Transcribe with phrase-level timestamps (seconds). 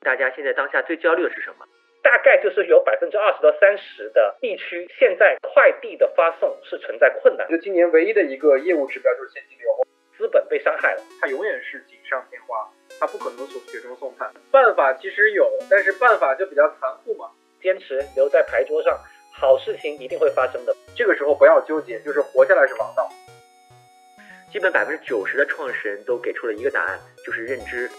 [0.00, 1.66] 大家现在当下最焦虑的是什么？
[2.02, 7.46] 大概就是有百分之二十到三十的地区，现在快递的发送是存在困难。
[7.48, 9.68] 就今年唯一的一个业务指标就是现金流，
[10.16, 12.66] 资本被伤害了，它永远是锦上添花，
[12.98, 14.32] 它不可能从雪中送炭。
[14.50, 17.30] 办法其实有，但是办法就比较残酷嘛。
[17.60, 18.98] 坚持留在牌桌上，
[19.34, 20.74] 好事情一定会发生的。
[20.96, 23.06] 这个时候不要纠结，就是活下来是王道。
[24.50, 27.90] 基本百分之九十的创始人都给出了一个答案，就是认知。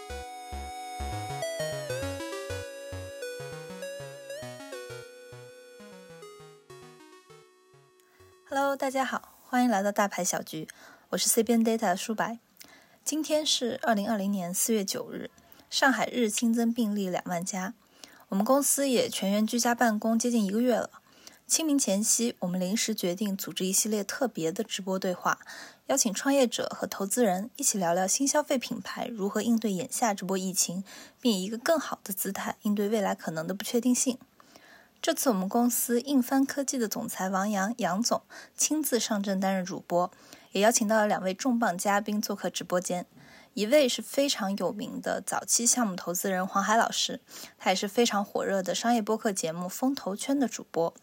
[8.76, 10.66] 大家好，欢迎来到大牌小局，
[11.10, 12.38] 我是 CBN Data 舒白。
[13.04, 15.30] 今天是二零二零年四月九日，
[15.68, 17.74] 上海日新增病例两万家，
[18.30, 20.88] 我们公司也全员居家办公接近一个月了。
[21.46, 25.38] 清明前夕，我们临时决定组织一系列特别的直播对话，
[25.88, 30.82] 邀请创业者和投资人一起聊聊新消费品牌如何应对眼下这波疫情，
[31.20, 34.16] 并以一个更好的姿态应对未来可能的不确定性。
[35.02, 38.22] 这次我们公司硬帆科技的总裁王阳杨总
[38.56, 40.08] 亲自上阵担任主播，
[40.52, 43.04] 也邀请到了两位重磅嘉宾做客直播间。
[43.54, 47.20] 一位是非常有名的早期项目投资人黄海老师，
[47.58, 50.94] 他也是非常火热的商业播客节目《风投圈》的主播。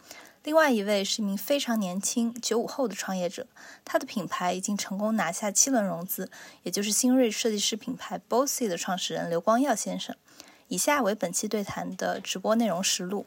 [0.45, 3.47] 另外一位是一名非常年轻九五后的创业者，
[3.83, 6.31] 他的品牌已经成功拿下七轮融资，
[6.63, 10.15] 也就是新锐设计师品牌 Bossy 的创始人刘光耀先生。
[10.69, 13.25] 以下为本期对谈的直播内容实录。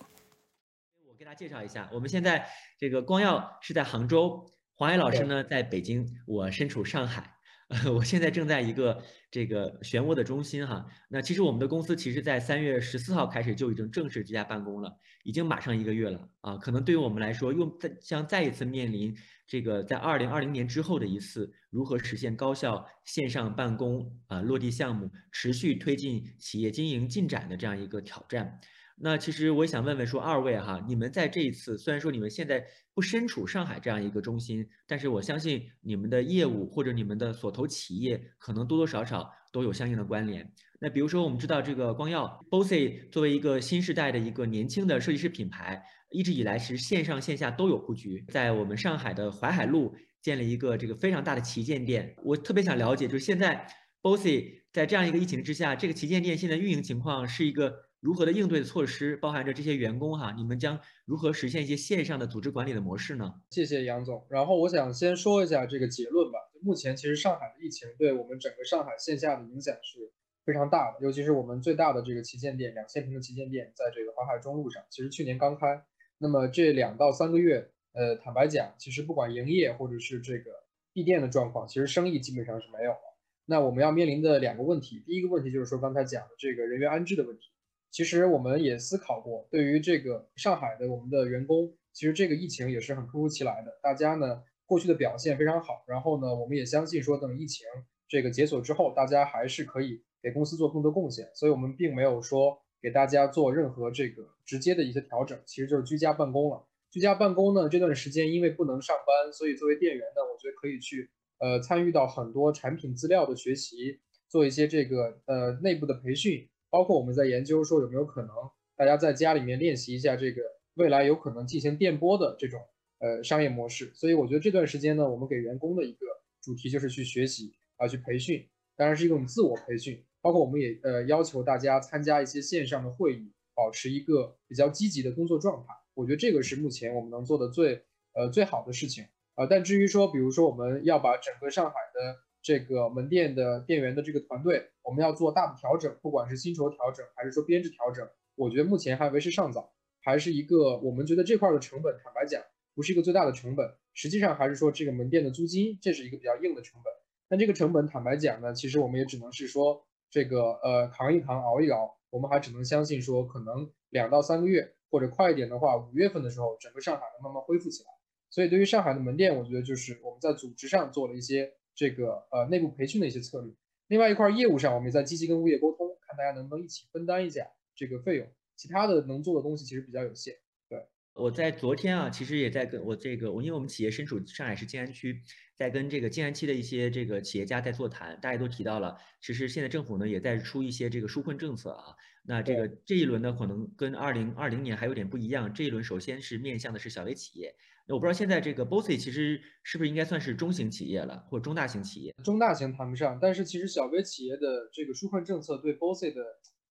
[1.33, 2.47] 给大家介绍一下，我们现在
[2.79, 7.35] 这个光耀是在杭州，黄岩老师呢在北京，我身处上海，
[7.97, 10.85] 我现在正在一个这个漩涡的中心哈。
[11.09, 14.95] 那其实我们的公司其实在三月十四号开始就已经正式居家办公了，
[15.25, 16.59] 已经马上一个月了啊。
[16.59, 19.17] 可能对于我们来说，又再将再一次面临
[19.47, 28.61] 这个在二零二零年之后的一次如何实现高效线上办公啊落地项目，持续推进企业经营进展的这样一个挑战。
[29.05, 32.64] 那其实我也想问问说，二位哈，你们在这一次虽然说你们现在
[32.95, 40.48] 不身处上海这样一个中心，但是我相信你们的业务或者你们的所投企业可能多多少少都有相应的关联。
[40.79, 52.14] 那比如说我们知道这个光耀 Bossy 作为一个新时代的一个年轻的设计师品牌，一直以来是线上线下都有布局，在我们上海的淮海路建了一个这个非常大的旗舰店。
[52.23, 53.67] 我特别想了解，就是现在
[54.01, 57.91] Bossy 在这样一个疫情之下，这个旗舰店现在运营情况是一个。
[58.02, 63.33] 如何的应对措施，包含着这些员工哈，你们将如何实现一些线上的组织管理的模式呢？
[63.51, 64.27] 谢谢杨总。
[64.29, 66.41] 然后我想先说一下这个结论吧。
[66.61, 70.11] 目前其实上海的疫情对我们整个上海线下的影响是
[70.45, 75.85] 非常大的，尤其是我们最大的这个旗舰店，两千平的旗舰店，在这个淮海中路上，其实去年刚开。
[76.18, 80.51] 那么这两到三个月，呃，坦白讲，其实不管营业或者是这个
[80.92, 83.17] 闭店的状况，其实生意基本上是没有了。
[83.46, 87.51] 那我们要面临的两个问题，第一个问题就是说刚才讲的这个人员安置的问题。
[87.92, 93.79] 其实我们也思考过，对于这个上海的我们的员工，其实这个疫情也是很突如其来的。
[93.83, 97.67] 大家呢过去的表现非常好，然后呢，我们也相信说，等疫情
[98.08, 101.30] 这个解锁之后，大家还是可以给公司做更多贡献。
[101.35, 106.67] 所以，我们并没有说给大家做任何这个直接的一些调整，其实就是居家办公了。
[106.91, 116.48] 居家办公呢，这段时间因为不能上班，所以作为店员呢，我觉得可以去呃参与到很多产品资料的学习，做一些这个呃内部的培训。
[116.73, 118.31] 包括我们在研究说有没有可能
[118.77, 120.41] 大家在家里面练习一下这个
[120.73, 122.59] 未来有可能进行电波的这种
[122.99, 126.07] 呃商业模式，所以我觉得这段时间呢，我们给员工的一个
[126.41, 130.03] 主题就是去学习啊，去培训，当然是一种自我培训。
[130.23, 135.75] 包括我们也呃要求大家参加一些线上的会议，保持一个比较积极的工作状态。
[135.94, 137.83] 我觉得这个是目前我们能做的最
[138.15, 139.05] 呃最好的事情
[139.35, 139.44] 啊。
[139.47, 152.43] 但至于说，比如说我们要把整个上海的这个门店的店员的这个团队，我们要做大的调整，不管是薪酬调整还是说编制调整，我觉得目前还为时尚早，还是一个我们觉得这块的成本，坦白讲，
[152.75, 156.93] 不是一个最大的成本，实际上还是说这个门店的租金，这是一个比较硬的成本。
[157.29, 167.91] 但这个成本，坦白讲呢，其实我们也只能是说这个呃扛一扛，熬一熬，我们还只能相信说可能两到三个月，或者快一点的话，五月份的时候，整个上海能慢慢恢复起来。
[168.31, 171.53] 所以对于上海的门店，我觉得就是我们在组织上做了一些。
[171.75, 173.53] 这个呃内部培训的一些策略，
[173.89, 178.27] 另外一块业务上，我们也在积极跟物业沟通，看大家能不能一起分担一下这个费用。
[178.57, 180.35] 其他的能做的东西其实比较有限。
[180.69, 180.79] 对，
[181.15, 185.21] 我在昨天啊，其实也在跟我这个我，因为我们企业身处上海市静安区，
[185.57, 191.97] 在跟这个静安区的一些这个企业家在座谈，大家都提到了，其实现在政府呢也在出一些这个纾困政策啊。
[192.25, 195.53] 那这个这一轮呢，可能跟二零二零年还有点不一样。
[195.53, 197.55] 这一轮首先是面向的是小微企业。
[197.93, 202.15] 那我不知道现在这个 Bossy 其实是不是应该算是中型企业了，或者中大型企业？
[202.25, 206.23] 中大型谈不上，但是其实小微企业的这个纾困政策对 Bossy 的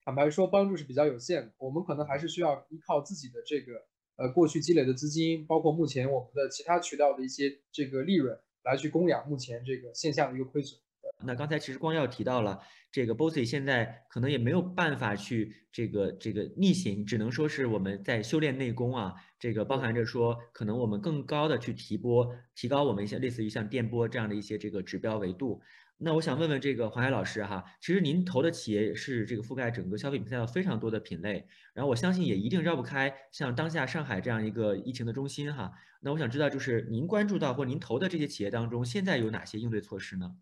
[0.04, 1.54] 坦白说，帮助是比较有限的。
[1.60, 3.74] 我们可能还是需要依靠自己的这个
[4.16, 10.80] 呃过去积累的资金，包括目前我们的其他渠道的一些这个利润，来去供养目前这个线下的一个亏损。
[11.24, 12.60] 那刚才其实光耀提到了
[12.92, 25.62] 这个 Bossy 现在可能也没有办法去这个这个逆行，只能说是我们在修炼内功啊，这个包含着说可能我们更高的去提波，提高我们一些类似于像电波这样的一些这个指标维度。
[26.04, 35.72] 那我想问问这个黄海老师哈，其实您投的企业是这个覆盖整个消费品赛道非常多的品类，然后我相信也一定绕不开像当下上海这样一个疫情的中心哈。
[36.02, 40.36] 那我想知道就是您关注到或您投的这些企业当中，现在有哪些应对措施呢？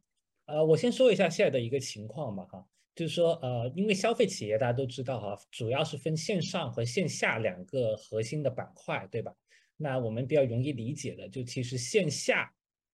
[0.49, 2.65] 呃，我先说一下现在的一个情况吧，哈，
[2.95, 9.31] 就是说，呃，因为消费企业大家都知道哈，主要是分线上和线下两个核心的板块，对吧？
[9.77, 12.51] 那我们比较容易理解的，就其实线下。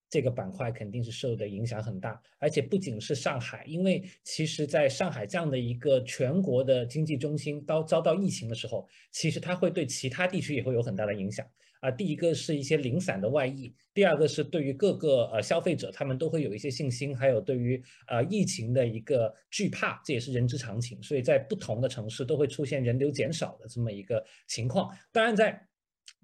[0.08, 11.44] 这个板块肯定是受的影响很大，而且不仅是上海，因为其实在上海这样的一个全国的经济中心，遭遭到疫情的时候，其实它会对其他地区也会有很大的影响
[11.80, 11.90] 啊。
[11.90, 21.02] 第一个是一些零散的外溢，第二个是对于各个呃消费者，他们都会有一些信心，还有对于呃疫情的一个惧怕，这也是人之常情。
[21.02, 24.90] 所以在不同的城市都会出现人流减少的这么一个情况。
[25.12, 25.60] 当然在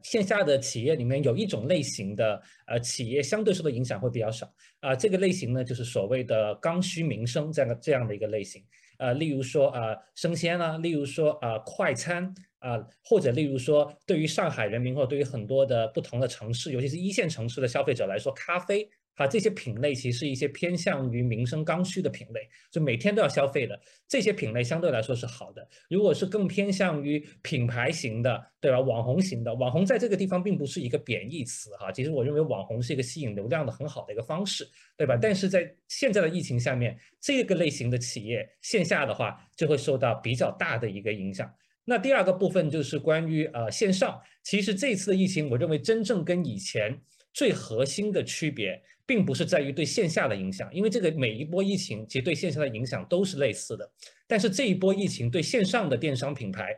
[0.05, 8.63] 线下的企业里面有一种类型的呃企业相对受的影响会比较少啊，这个类型呢就是所谓的刚需民生这样的这样的一个类型，
[9.03, 18.89] 呃，例如说呃生鲜啊，例如说呃快餐啊，或者例如说对于上海人民或者对于很多的不同的城市，尤其是一线城市的消费者来说，咖啡。
[19.15, 23.79] 啊，这些品类其实是一些偏向于民生刚需的品类，就每天都要消费的
[24.09, 25.67] 这些品类相对来说是好的。
[25.89, 28.81] 如果是更偏向于品牌型的，对吧？
[28.81, 31.93] 网红型的，网红在这个地方并不是一个贬义词哈。
[31.93, 34.67] 其实我认为网红是一个吸引流量的很好的一个方式，
[34.97, 35.17] 对吧？
[35.21, 41.53] 但是在现在的疫情下面，这个类型的企业线下的话就会受到比较大的一个影响。
[41.85, 46.99] 那第二个部分就是关于呃线上，其实这次的疫情，我认为真正跟以前
[47.35, 48.83] 最核心的区别。
[49.07, 53.91] 并不是在于对线下的影响，因为这个每一波疫情其实对线下的影响都是类似的。
[54.27, 56.69] 但是这一波疫情对线上的电商品牌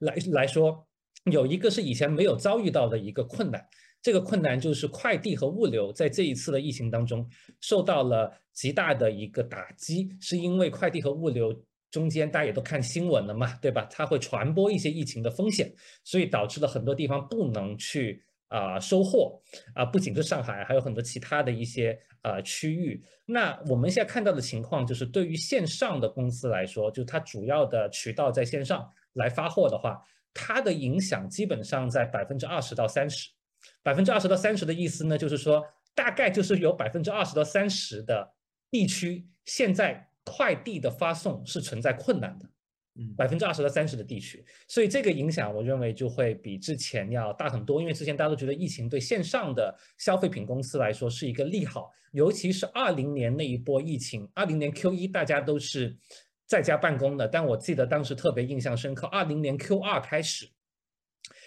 [0.00, 0.86] 来来说，
[1.30, 3.64] 有一个是以前没有遭遇到的一个困难，
[4.02, 7.28] 这个困难就是快递和物流在这一次的疫情当中
[7.60, 13.88] 受到了极大的一个打击，是因为快递和物流中间大家也都看新闻了嘛，对吧？
[13.90, 15.72] 它会传播一些疫情的风险，
[16.04, 18.22] 所以导致了很多地方不能去。
[18.48, 19.40] 啊，收货
[19.74, 23.02] 啊，不仅是上海，还有很多其他的一些呃区域。
[23.26, 30.02] 那我们现在看到的情况就是，对于线上的公司来说，就它主要的渠道在线上来发货的话，
[30.32, 33.30] 它的影响基本上在百分之二十到三十。
[33.82, 35.64] 百分之二十到三十的意思呢，就是说
[35.94, 38.32] 大概就是有百分之二十到三十的
[38.70, 42.48] 地区现在快递的发送是存在困难的。
[43.16, 47.80] 百分之二十到三十的地区，所以这个影响我认为就会比之前要大很多。
[47.80, 55.96] 因为之前大家都觉得疫情对线上的消费品公司来说是一个利好，尤其是二零年那一波疫情，二零年 Q 一大家都是
[56.46, 60.48] 在家办公的，但我记得当时特别印象深刻，二零年 Q 二开始，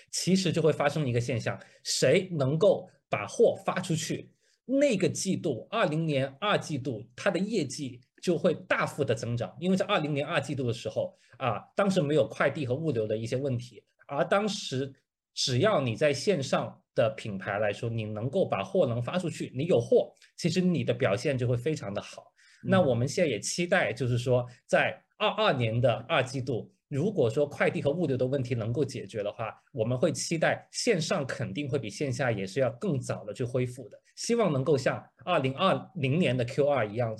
[0.09, 4.30] 其实就会发生一个现象，谁能够把货发出去，
[4.65, 8.00] 那个季度二零年二季度它的业绩。
[8.21, 14.93] 就会大幅的增长，因为在二零年二季度的时候啊，当时没有快递和物流的一些问题，而当时
[15.34, 22.31] 只要你在线上的品牌来说，你能够把货能发出去，你有货，其实你的表现就会非常的好。
[22.63, 37.15] 那我们现在也期待，就是说在二二年的二季度，如果说快递和物流的问题能够解决的话，我们会期待线上肯定会比线下也是要更早的去恢复的，希望能够像二零二零年的 Q 二一样。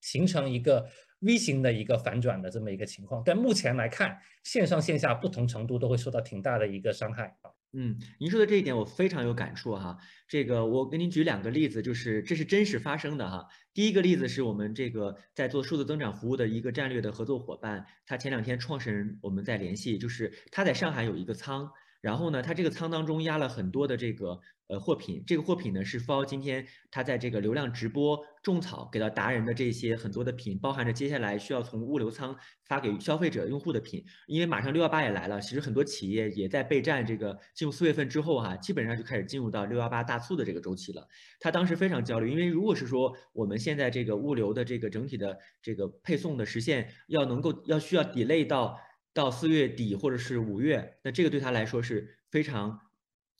[0.00, 0.88] 形成一个
[1.20, 7.36] V 型的一个反转的这么一个情况，但目前来看，线上线下不同程度都会受到挺大的一个伤害。
[7.72, 9.96] 嗯，您说的这一点我非常有感触哈。
[10.26, 13.46] 这个我给您举两个例子，就是这是真实发生的哈。
[13.72, 24.40] 第一个例子是我们这个在做数字增长服务的一个战略的合作伙伴，他前两天创始人我们在联系，就是他在上海有一个仓，然后呢，他这个仓当中压了很多的这个。
[24.70, 32.36] 呃，货品这个货品呢是 for 今天他在这个流量直播种草给到达人的这些很多的品，包含着接下来需要从物流仓
[32.68, 34.04] 发给消费者用户的品。
[34.28, 41.04] 因为马上六幺八也来了，其实很多企业也在备战这个进入四月份之后哈，基本上就开始进入到六幺八大促的这个周期了。
[41.40, 48.78] 他当时非常焦虑，因为如果是说我们现在这个物流的这个整体的这个配送的实现要能够要需要 delay 到
[49.12, 52.89] 到四月底或者是五月，那这个对他来说是非常。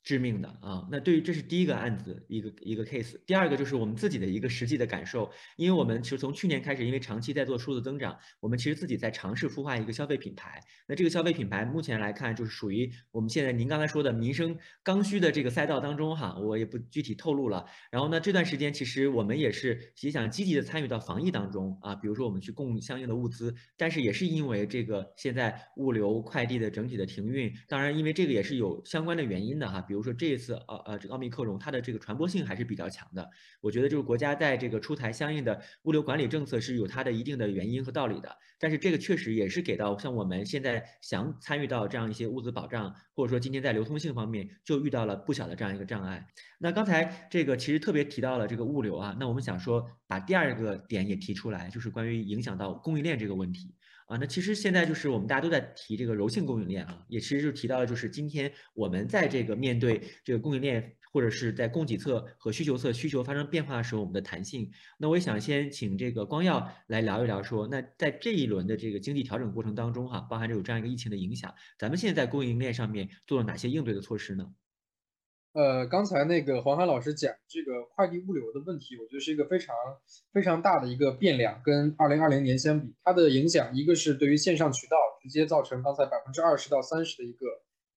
[0.03, 10.59] 致命的啊，那对于这是第一个案子一个一个 case，第二个就是我们自己的一个实际的感受，因为我们其实从去年开始，因为长期在做数字增长，我们其实自己在尝试孵化一个消费品牌。
[10.87, 17.63] 那这个消费品牌目前来看，就是属于我们现在您刚才说的民生刚需的这个赛道当中哈，我也不具体透露了。
[17.91, 29.85] 然后呢，这段时间其实我们也是也想积极的参与到防疫当中啊，比如说我们去供相应的物资，但是也是因为这个现在物流快递的整体的停运，当然因为这个也是有相关的原因的哈。
[29.91, 33.29] 比如说这一次，呃呃，这个奥密克戎它的这个传播性还是比较强的。
[33.59, 38.33] 我觉得就是国家在这个出台相应的物流管理政策是有它的一定的原因和道理的。
[38.57, 46.25] 但是这个确实也是给到像我们现在想参与到这样一些物资保障，或者说今天在流通性方面就遇到了不小的这样一个障碍。
[46.57, 53.75] 那刚才这个其实特别提到了这个物流啊，那我们想说把第二个点也提出来，就是关于影响到供应链这个问题。
[54.11, 64.69] 啊，那其实现在就是我们大家都在提这个柔性供应链啊，也其实就提到了，就是今天我们在这个面对这个供应链或者是在供给侧和需求侧需求发生变化的时候，我们的弹性。
[64.97, 74.45] 那我也想先请这个光耀来聊一聊，说那在这一轮的这个经济调整过程当中哈，包含着有这样一个疫情的影响，咱们现在在供应链上面做了哪些应对的措施呢？
[75.53, 79.75] 呃，刚才那个黄海老师讲这个快递物流的问题，我觉得是一个非常
[80.31, 81.61] 非常大的一个变量。
[81.61, 87.47] 跟二零二零年相比，它的影响一个是对于线上渠道直接造成刚才百分之二十到三十的一个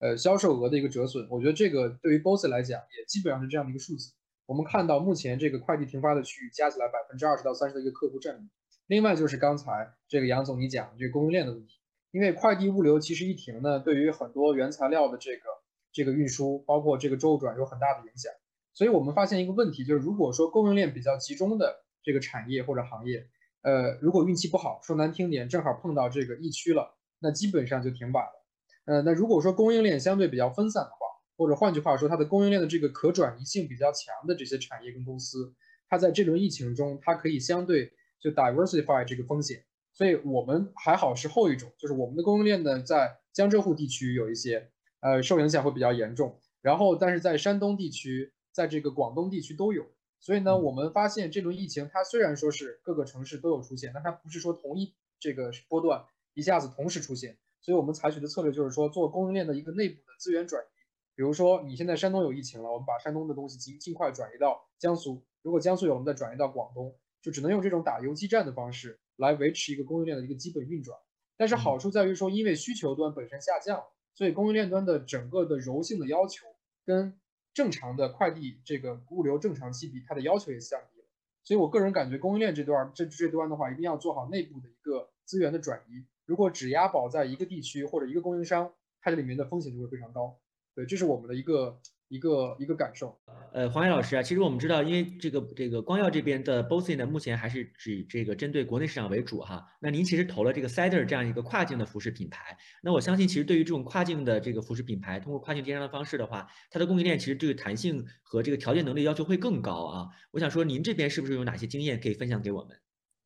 [0.00, 1.28] 呃销售额的一个折损。
[1.30, 4.12] 我觉得这个对于 BOSS 来讲也基本上是这样的一个数字。
[4.46, 8.50] 我们看到目前这个快递停发的区域加起来百分之二十到三十的一个客户占比。
[8.88, 11.74] 另外就是刚才这个杨总你讲这个供应链的问题，
[12.10, 15.53] 因为快递物流其实一停呢，对于很多原材料的这个。
[15.94, 18.32] 这个运输包括这个周转有很大的影响，
[18.74, 23.28] 所以我们发现一个问题，就是如果说供应链比较集中的这个产业或者行业，
[23.62, 28.44] 呃，如果运气不好，说难听点，正好碰到这个疫区了，那基本上就停摆了。
[28.86, 30.96] 呃，那如果说供应链相对比较分散的话，
[31.36, 35.54] 或者换句话说，它的供应链的这个可转移性比较强的这些产业跟公司，
[35.88, 39.64] 它在这轮疫情中，它可以相对就 diversify 这个风险。
[39.92, 44.72] 所以我们还好是后一种，就是我们的供应链呢，在江浙沪地区有一些。
[45.04, 49.84] 呃，受影响会比较严重，然后但是在山东地区，在这个广东地区都有，
[50.18, 60.66] 所以呢，我们发现这轮疫情它虽然说是各个城市都有出现，但它不是说同一这个波段一下子同时出现，所以我们采取的策略就是说做供应链的一个内部的资源转移，
[61.14, 70.98] 比如说你现在山东有疫情了，我们把山东的东西尽尽快转移到江苏，如果江苏有，我们再转移到广东，就只能用这种打游击战的方式来维持一个供应链的一个基本运转，
[71.36, 73.84] 但是好处在于说，因为需求端本身下降。
[74.14, 76.46] 所以供应链端的整个的柔性的要求，
[76.86, 77.18] 跟
[77.52, 81.06] 正常的快递这个物流正常期比，它的要求也降低了。
[81.42, 86.06] 所以我个人感觉，供应链这段这这端的话，一定要做好内部的一个资源的转移。
[86.24, 90.38] 如果只押宝在一个地区或者一个供应商，它这里面的风险就会非常高。
[90.74, 91.80] 对，这是我们的一个。
[92.14, 93.18] 一个一个感受，
[93.52, 99.66] 呃，黄岩老师啊，其实我们知道，因为这个这个光耀这边的 BOSSy 呢，目前还是只这个针对国内市场为主哈。
[99.80, 110.06] 那您其实投了这个 Cider 这样一个跨境的服饰品牌，那我相信，其实对于这种跨境的这个服饰品牌，通过跨境电商的方式的话，它的供应链其实对于弹性和这个调节能力要求会更高啊。
[110.30, 112.76] 我想说，您这边是不是有哪些经验可以分享给我们？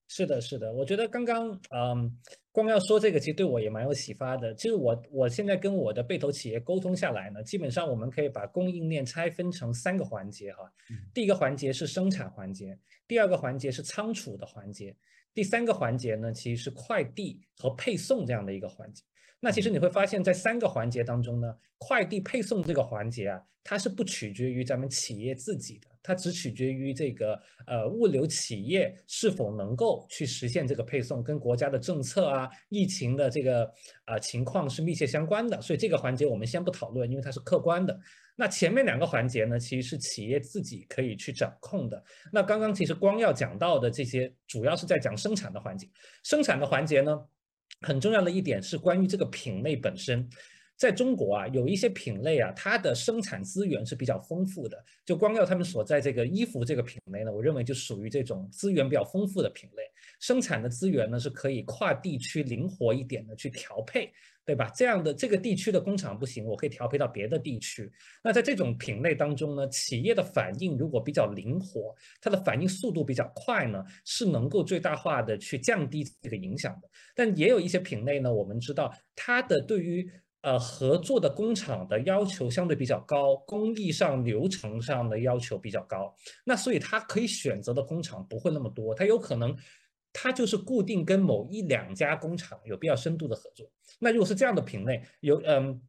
[0.09, 2.19] 是的，是的，我觉得刚刚嗯。
[2.51, 4.53] 光要说这个，其实对我也蛮有启发的。
[4.57, 10.69] 其实我我现在跟我的被投企业沟通下来呢，基本上我们可以把供应链拆分成三个环节哈。
[11.15, 14.93] 第一个环节是生产环节，第二个环节是仓储的环节，
[15.33, 19.05] 第三个环节呢，其实是快递和配送这样的一个环节。
[19.41, 25.89] 那其实你会发现在三个环节当中呢，快递配送这个环节啊，它是不取决于咱们企业自己的。
[26.03, 33.71] 它只取决于这个呃物流企业是否能够去实现这个配送，跟国家的政策啊、疫情的这个
[34.07, 35.61] 啊情况是密切相关的。
[35.61, 37.99] 所以这个环节我们先不讨论，因为它是客观的。
[38.37, 42.03] 那前面两个环节呢，其实是企业自己可以去掌控的。
[42.33, 45.87] 那刚刚其实光要讲到的这些，主要是在讲生产的环节。
[46.23, 47.21] 生产的环节呢，
[47.81, 50.29] 很重要的一点是关于这个品类本身。
[50.77, 54.81] 在中国啊，有一些品类啊，它的生产资源是比较丰富的。
[55.05, 59.83] 就光耀他们所在这个衣服这个品类呢，我认为就属于这种资源比较丰富的品类。
[60.21, 64.13] 生产的资源呢是可以跨地区灵活一点的去调配，
[64.49, 64.73] 对吧？
[64.75, 67.93] 这样的这个地区的工厂不行，我可以调配到别的地区。
[68.25, 76.89] 那在这种品类当中呢，企业的反应如果比较灵活，它的反应速度比较快呢，是能够最大化的去降低这个影响的。
[77.15, 86.15] 但也有一些品类呢，我们知道它的对于呃，合作的工厂的要求相对比较高，工艺上、流程上的要求比较高，
[86.45, 89.55] 那所以它可以选择的工厂不会那么多，它有可能，
[90.21, 93.71] 它就是固定跟某一两家工厂有必要深度的合作。
[94.01, 95.81] 那如果是这样的品类，有嗯，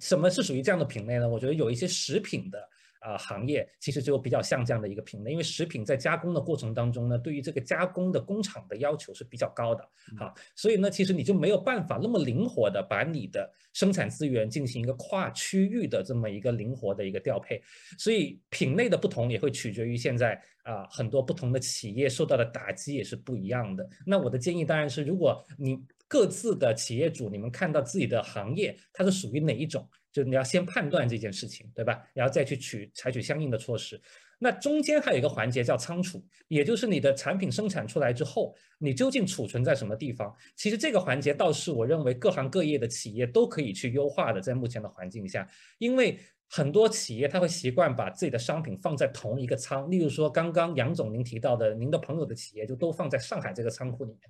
[0.00, 1.28] 什么是属于这样的品类呢？
[1.28, 2.58] 我觉得有一些食品的。
[3.04, 17.62] 啊，行业其实就比较像这样的一个品类，因为食品在加工的过程当中呢，对于这个加工的工厂的要求是比较高的，好，所以呢，其实你就没有办法那么灵活的把你的生产资源进行一个跨区域的这么一个灵活的一个调配，
[17.98, 23.86] 所以品类的不同也会取决于现在啊很多不同的企业受到的打击也是不一样的。
[24.06, 29.86] 那我的建议当然是，如果你各自的企业主，你们看到自己的行业它是属于哪一种？
[30.14, 32.00] 就你要先判断这件事情，对吧？
[32.14, 34.00] 然后再去取采取相应的措施。
[34.38, 40.32] 那中间还有一个环节叫仓储，也就是你的产品生产出来之后，你究竟储存在什么地方？
[40.54, 46.16] 其实这个环节倒是我认为各行各业的企业都可以去优化的，在目前的环境下，因为
[46.48, 54.20] 很多企业他会习惯把自己的商品放在同一个仓，例如说刚刚杨总您提到的，您的朋友的企业就都放在上海这个仓库里面。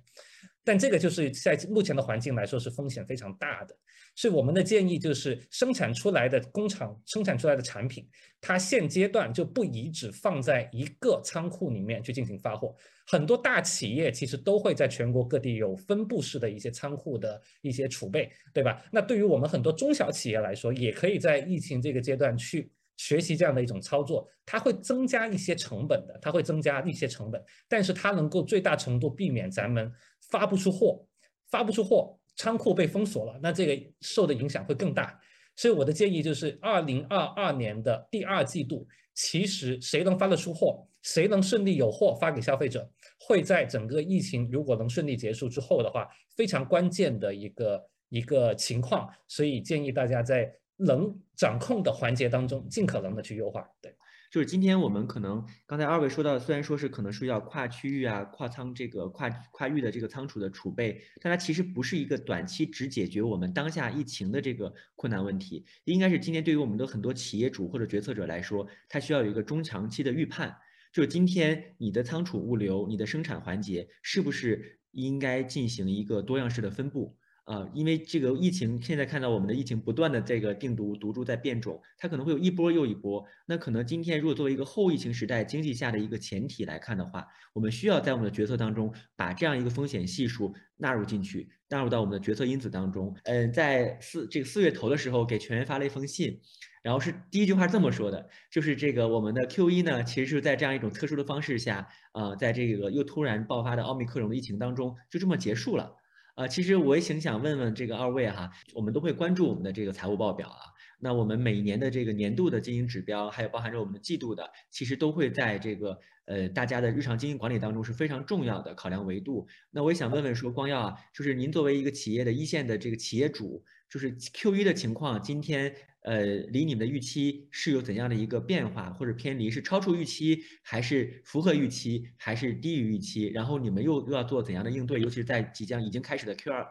[0.65, 3.77] 但这个就是在目前的环境来说是风险非常大的，
[4.15, 8.05] 所以我们的建议就是生产出来的工厂生产出来的产品，
[8.41, 12.75] 它现阶段就不宜只放在一个仓库里面去进行发货。
[13.07, 18.83] 很多大企业其实都会在全国各地有分布式的一些仓库的一些储备，对吧？
[18.91, 22.71] 那对于我们很多中小企业来说，也可以在疫情这个阶段去。
[22.97, 29.91] 学习这样的一种操作，它会增加一些成本的，它会增加一些成本，但是它能够最大程度避免咱们
[30.29, 31.05] 发不出货，
[31.49, 35.19] 发不出货，仓库被封锁了，那这个受的影响会更大。
[35.55, 49.09] 所以我的建议就是，二零二二年的第二季度，其实谁能发得出货，谁能顺利有货发给消费者，会在整个疫情如果能顺利结束之后的话，非常关键的一个一个情况。
[49.27, 50.49] 所以建议大家在。
[50.77, 53.65] 能掌控的环节当中，尽可能的去优化。
[53.81, 53.95] 对，
[54.31, 70.53] 就是今天我们可能刚才二位说到，虽然说是可能是要跨区域啊、跨仓这个跨跨域的这个仓储的储备，但它其实不是一个短期只解决我们当下疫情的这个困难问题，应该是今天对于我们的很多企业主或者决策者来说，它需要有一个中长期的预判，
[70.91, 77.15] 就是今天你的仓储物流、你的生产环节是不是应该进行一个多样式的分布。
[77.45, 83.23] 啊，因为这个疫情，现在看到我们的疫情不断的这个病毒毒株在变种，它可能会有一波又一波。
[83.45, 93.15] 那可能今天如果作为一个后疫情时代经济下的一个前提来看的话，我们需要在我们的决策当中把这样一个风险系数纳入进去，纳入到我们的决策因子当中。
[93.25, 96.41] 嗯，在四这个四月头的时候给全员发了一封信，
[96.81, 105.95] 然后是第一句话这么说的，就是这个我们的 Q 一呢，其实是在这样一种特殊的方式下，啊，在这个又突然爆发的奥密克戎的疫情当中，就这么结束了。
[106.35, 110.59] 啊，其实我也挺想问问这个二位哈，我们都会关注我们的这个财务报表啊。
[110.99, 119.47] 那我们每一年的这个年度的经营指标，还有包含着我们的季度的，其实都会在这个呃大家的日常经营管理当中是非常重要的考量维度。
[119.71, 125.73] 那我也想问问说，光耀啊，就是您作为一个企业的一线的这个企业主，就是 Q 一的情况，今天。
[126.05, 129.49] 呃，离你们的预期是有怎样的一个变化或者偏离？
[129.49, 133.27] 是超出预期，还是符合预期，还是低于预期？
[133.29, 135.01] 然后你们又又要做怎样的应对？
[135.01, 136.67] 尤其是在即将已经开始的 Q 二，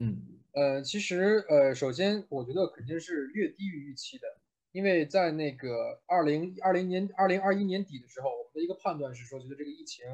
[0.00, 4.26] 嗯，呃，其实呃，首先我觉得肯定是略低于预期的，
[4.72, 10.04] 因为在那个二零二零年、二零二一年底的时候，我们的一个判断是说，觉得这个疫情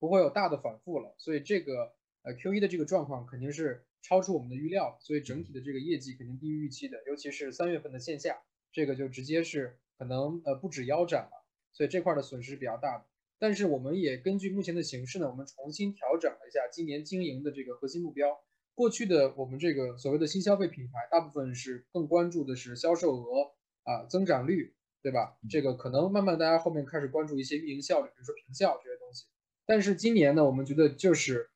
[0.00, 3.84] 不会有大的反复了，所以这个呃 Q 一的这个状况肯定是。
[4.02, 13.04] 超出我们的预料，所以整体的这个业绩肯定低于预期的，尤其是三月份的线下，这个就直接是可能呃不止腰斩了，所以这块的损失比较大的。
[13.38, 18.38] 但是我们也根据目前的形势呢，我们重新调整了一下今年经营的这个核心目标。
[18.74, 25.36] 过去的我们这个所谓的新消费品牌，大部分是更关注的是销售额啊增长率，对吧？
[25.50, 29.26] 这个可能慢慢大家后面开始关注一些运营效率，比如说平效这些东西。
[29.66, 31.50] 但是今年呢，我们觉得就是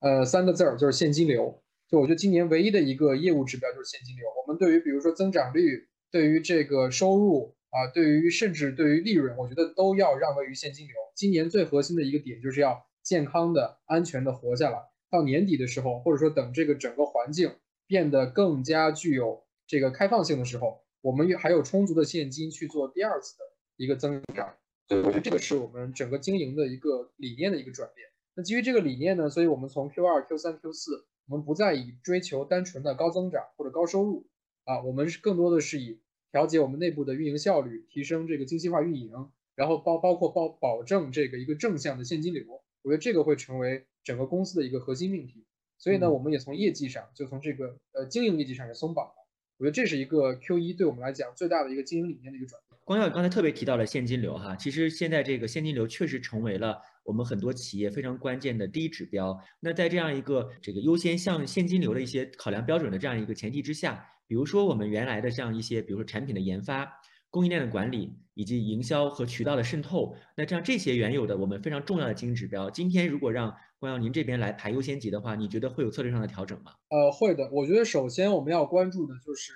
[0.00, 1.62] 呃三个字儿，就是现金流。
[1.90, 4.26] 就我觉得今年唯一的一个业务指标就是现金流。
[4.46, 10.94] 我们对于比如说增长率，对于这个收入啊，对于甚至对于利润，我觉得都要让位于现金流。
[11.16, 14.78] 今年最核心的一个点就是要健康的、安全的活下来。
[15.10, 17.52] 到年底的时候，或者说等这个整个环境
[17.86, 23.44] 变得更加具有这个开放性的时候，我们还有充足的现金去做第二次的
[23.76, 24.54] 一个增长。
[24.88, 28.06] 所以我觉得这个是我们整个经营的一个理念的一个转变。
[28.34, 31.06] 那基于这个理念呢，所以我们从 Q 二、Q 三、Q 四。
[31.28, 34.26] 我们不再以追求单纯的高增长或者高收入
[34.64, 36.00] 啊，我们是更多的是以
[36.32, 42.44] 调节我们内部的运营效率，提升这个精细化运营，然后包包括保保证这个一个正向的现金流，
[42.82, 45.44] 我觉得这个会成为整个公司的一个核心命题。
[45.76, 49.12] 所以呢，我们也从业绩上，就从这个呃经营业绩上也松绑了。
[49.58, 52.67] 我觉得这是一个 Q 一对我们来讲最大的一个经营理念的一个转变。
[52.88, 59.38] 光耀刚才特别提到了现金流哈，其实现在这个现金流确实成为了我们很多企业非常关键的第一指标。
[59.60, 66.90] 那在这样一个这个优先向现金流的一些考量标准的这样一个前提之下，比如说我们原来的像一些，比如说产品的研发、
[67.28, 76.72] 供应链的管理以及营销和渠道的渗透，那这样这些原有的我们非常重要的经营指标，今天如果让光耀您这边来排优先级的话，你觉得会有策略上的调整吗？
[76.88, 77.50] 呃，会的。
[77.52, 79.52] 我觉得首先我们要关注的就是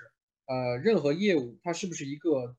[0.47, 2.57] 呃，任何业务它是不是一个。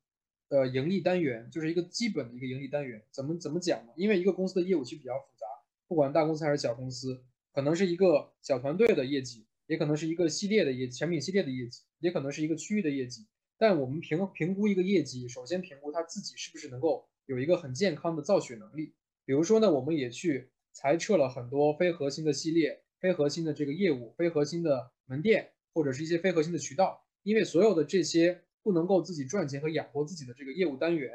[0.53, 3.93] 呃，盈利单元就是一个基本的一个盈利单元，怎么怎么讲呢？
[3.95, 5.47] 因为一个公司的业务其实比较复杂，
[5.87, 13.25] 不管大公司还是小公司，可能是一个小团队的业绩，也可能是一个系列的业产品系列的业绩，也可能是一个区域的业绩。
[13.57, 18.93] 但我们评评估一个业绩，首先评估它自己是不是能够有一个很健康的造血能力。
[19.25, 28.43] 比如说呢，我们也去裁撤了很多非核心的系列、非核心的这个业务、非核心的门店或者是一些非核心的渠道，因为所有的这些。
[28.63, 31.11] 不能够自己赚钱和养活自己的这个业务单元，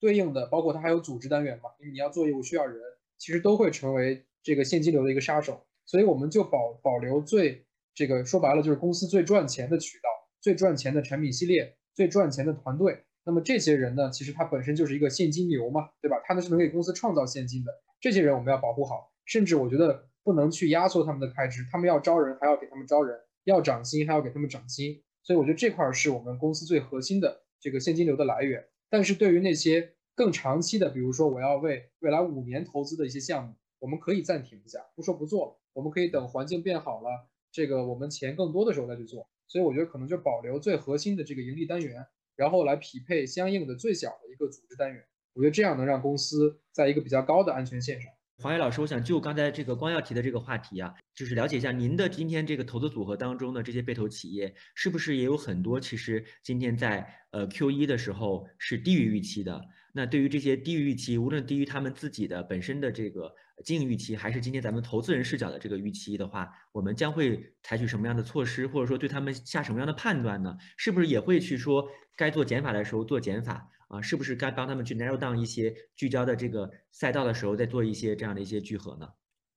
[0.00, 1.70] 对应的包括它还有组织单元嘛？
[1.80, 2.80] 因为你要做业务需要人，
[3.18, 5.66] 其实都会成为这个现金流的一个杀手。
[5.84, 10.08] 所以我们就保保留最这个说白了就是公司最赚钱的渠道、
[10.40, 13.04] 最赚钱的产品系列、最赚钱的团队。
[13.24, 16.16] 那么这些人呢，其实他本身就是一个现金流嘛，对吧？
[16.24, 17.72] 他呢是能给公司创造现金的。
[18.00, 25.02] 这些人我们要保护好，甚至我觉得不能去压缩他们的开支，他们要招人还要给他们招人，要涨薪还要给他们涨薪。
[25.22, 28.64] 所以我觉得这块是我们公司最核心的这个现金流的来源。
[28.90, 35.58] 但是对于那些更长期的，比如说我要为未来五年投资的一些项目，我们可以暂停一下，不说不做了。
[35.72, 39.26] 我们可以等环境变好了，这个我们钱更多的时候再去做。
[39.48, 42.06] 所以我觉得可能就保留最核心的这个盈利单元，
[42.36, 45.04] 然后来匹配相应的最小的一个组织单元。
[45.34, 48.12] 我觉得这样能让公司在一个比较高的安全线上。
[48.42, 59.64] 黄野老师，我想就刚才这个光耀提的这个话题啊，就是了解一下您的今天这个投资组合当中的这些被投企业，是不是也有很多其实今天在呃 Q 一的时候是低于预期的？
[59.92, 63.32] 那对于这些低于预期，无论低于他们自己的本身的这个
[63.64, 70.56] 经营预期，还是今天咱们投资人视角的这个预期的话，我们将会采取什么样的措施，或者说对他们下什么样的判断呢？
[70.76, 73.68] 是不是也会去说该做减法的时候做减法？
[73.92, 79.06] 啊，是不是该帮他们去 narrow down 一些聚焦的这个赛道的时候，再做一些这样的一些聚合呢？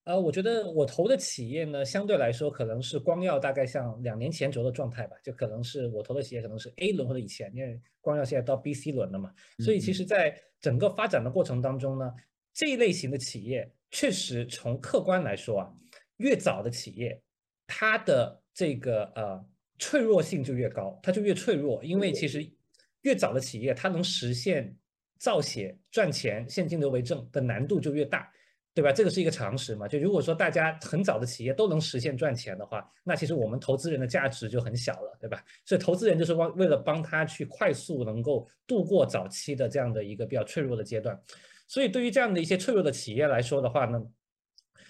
[0.03, 12.13] 呃，我觉得我投的企业呢，相对来说可能是光耀大概像两年前左右的状态吧，就可能是我投的企业可能是 A 轮或者以前，因为光耀现在到 B、C 轮了嘛，所以其实在整个发展的过程当中呢，
[12.53, 15.73] 这一类型的企业确实从客观来说啊，
[16.17, 17.19] 越早的企业，
[17.67, 19.43] 它的这个呃
[19.79, 22.45] 脆弱性就越高，它就越脆弱，因为其实。
[23.05, 24.75] 越早的企业，它能实现
[25.17, 28.29] 造血赚钱、现金流为正的难度就越大，
[28.73, 28.91] 对吧？
[28.91, 29.87] 这个是一个常识嘛。
[29.87, 35.43] 就如果说大家很早的企业都能实现赚钱的话，那其实我们投资人的价值就很小了，对吧？
[35.65, 41.17] 所以投资人就是为为了帮他去快速能够度过早期的这样的一个比较脆弱的阶段。
[41.67, 44.03] 所以对于这样的一些脆弱的企业来说的话呢，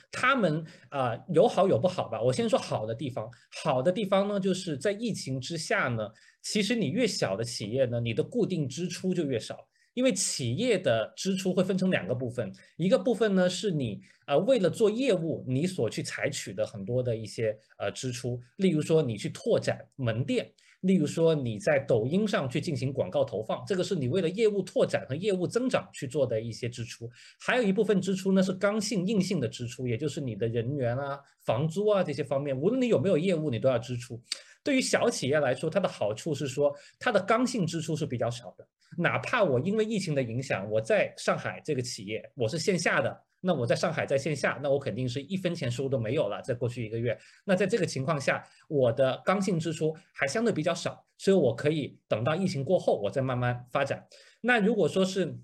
[0.10, 2.21] 他们啊有好有不好吧。
[2.21, 3.30] 我先说好的地方，
[3.62, 6.10] 好的地方呢，就是在疫情之下呢。
[6.45, 20.47] 其实你越小的企业呢，你的固定支出就越少，因为企业的支出会分成两个部分，一个部分呢是你呃为了做业务你所去采取的很多的一些呃支出，例如说你去拓展门店，
[20.81, 34.21] 例如说你在抖音上去进行广告投放，这个是你为了业务拓展和业务增长去做的一些支出，还有一部分支出呢是刚性硬性的支出，也就是你的人员啊、房租啊这些方面，无论你有没有业务，你都要支出。
[34.65, 38.67] 对于小企业来说，它的好处是说，它的刚性支出是比较少的。
[38.97, 46.41] 哪怕我因为疫情的影响，我在上海这个企业我是线下的，那我在上海在线下，那我肯定是一分钱收入都没有了。
[46.41, 54.08] 在过去一个月，那在这个情况下，我的刚性支出还相对比较少，所以我可以等到疫情过后，我再慢慢发展。
[54.41, 55.38] 那如果说是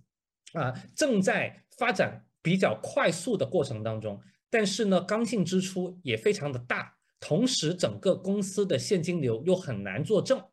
[0.53, 6.97] 啊正在发展比较快速的过程当中，但是呢刚性支出也非常的大。
[7.21, 10.43] 同时，整个公司的现金流又很难做正，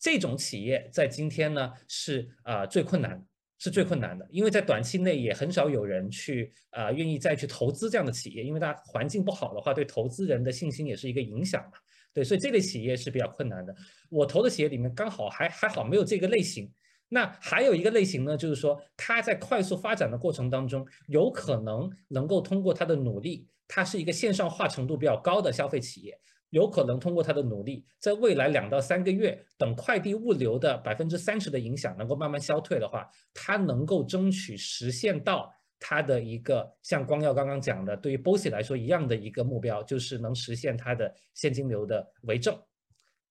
[0.00, 3.22] 这种企业在今天呢是啊最困难，
[3.58, 11.72] 是最困难的，因为在短期内也很少有人去啊愿意再去投资这样的企业，因为它环境不好的话，对投资人的信心也是一个影响嘛。
[12.14, 13.76] 对，所以这类企业是比较困难的。
[14.08, 16.72] 我投的企业里面刚好还还好没有这个类型。
[17.08, 23.46] 那还有一个类型呢，就是说它在快速发展的过程当中，有可能能够通过它的努力。
[23.68, 26.18] 它是一个线上化程度比较高的消费企业，
[26.50, 42.58] 有可能通过它的努力，在未来两到三个月，等快递物流的百分之三十的影响能够慢慢消退的话，它能够争取实现到它的一个像光耀刚刚讲的，对于 Bossy 来说一样的一个目标，就是能实现它的现金流的为正。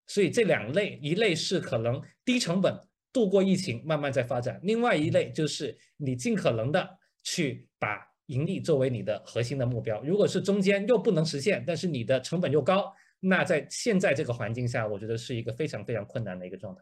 [0.07, 2.79] 所以这两类，一类是可能低成本
[3.11, 6.87] 度过疫情，慢慢在发展；另外一类就是你尽可能的
[7.23, 10.01] 去把盈利作为你的核心的目标。
[10.03, 16.81] 如果是中间又不能实现，但是你的成本又高，那在现在这个环境下，我觉得是一个非常非常困难的一个状态。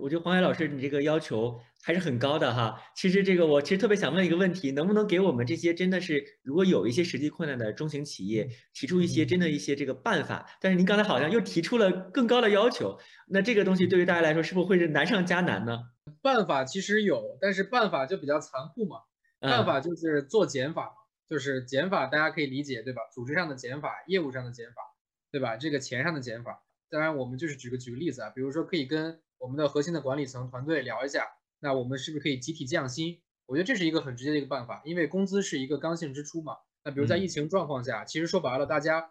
[0.00, 2.82] 我觉得黄海老师，你这个要求还是很高的哈。
[2.96, 10.46] 其实这个我其实特别想问一个问题，能不能给我们这些真的是如果有一些实际困难的中型企业提出一些真的一些这个办法？
[10.60, 15.78] 但是您刚才好像又提出了更高的要求，那这个东西对于大家来说是不是会是难上加难呢？
[16.20, 18.96] 办法其实有，但是办法就比较残酷嘛。
[19.40, 20.94] 办法就是做减法，
[21.28, 23.02] 就是减法，大家可以理解对吧？
[23.12, 24.82] 组织上的减法，业务上的减法，
[25.30, 25.56] 对吧？
[25.56, 26.64] 这个钱上的减法。
[26.90, 31.26] 当然，我们就是举个举个例子啊，比如说可以跟我们的核心的管理层团队聊一下，
[31.60, 33.20] 那我们是不是可以集体降薪？
[33.46, 36.56] 我觉得这是一个很直接的一个办法，因为工资是一个刚性支出嘛。
[36.84, 39.10] 那比如在疫情状况下，其实说白了，大家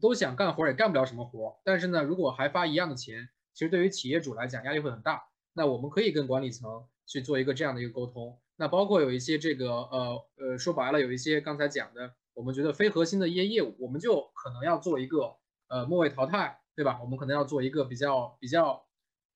[0.00, 5.24] 都想干活也干不了什么活，但是呢，如果还发一样的钱，其实对于企业主来讲压力会很大。
[5.52, 8.38] 那我们可以跟管理层去做一个这样的一个沟通。
[8.56, 15.36] 那包括有一些这个呃呃，说白了，有一些刚才讲的，我们觉得非核心的一些业务，我们就可能要做一个
[15.68, 16.98] 呃末位淘汰，对吧？
[17.00, 18.84] 我们可能要做一个比较比较。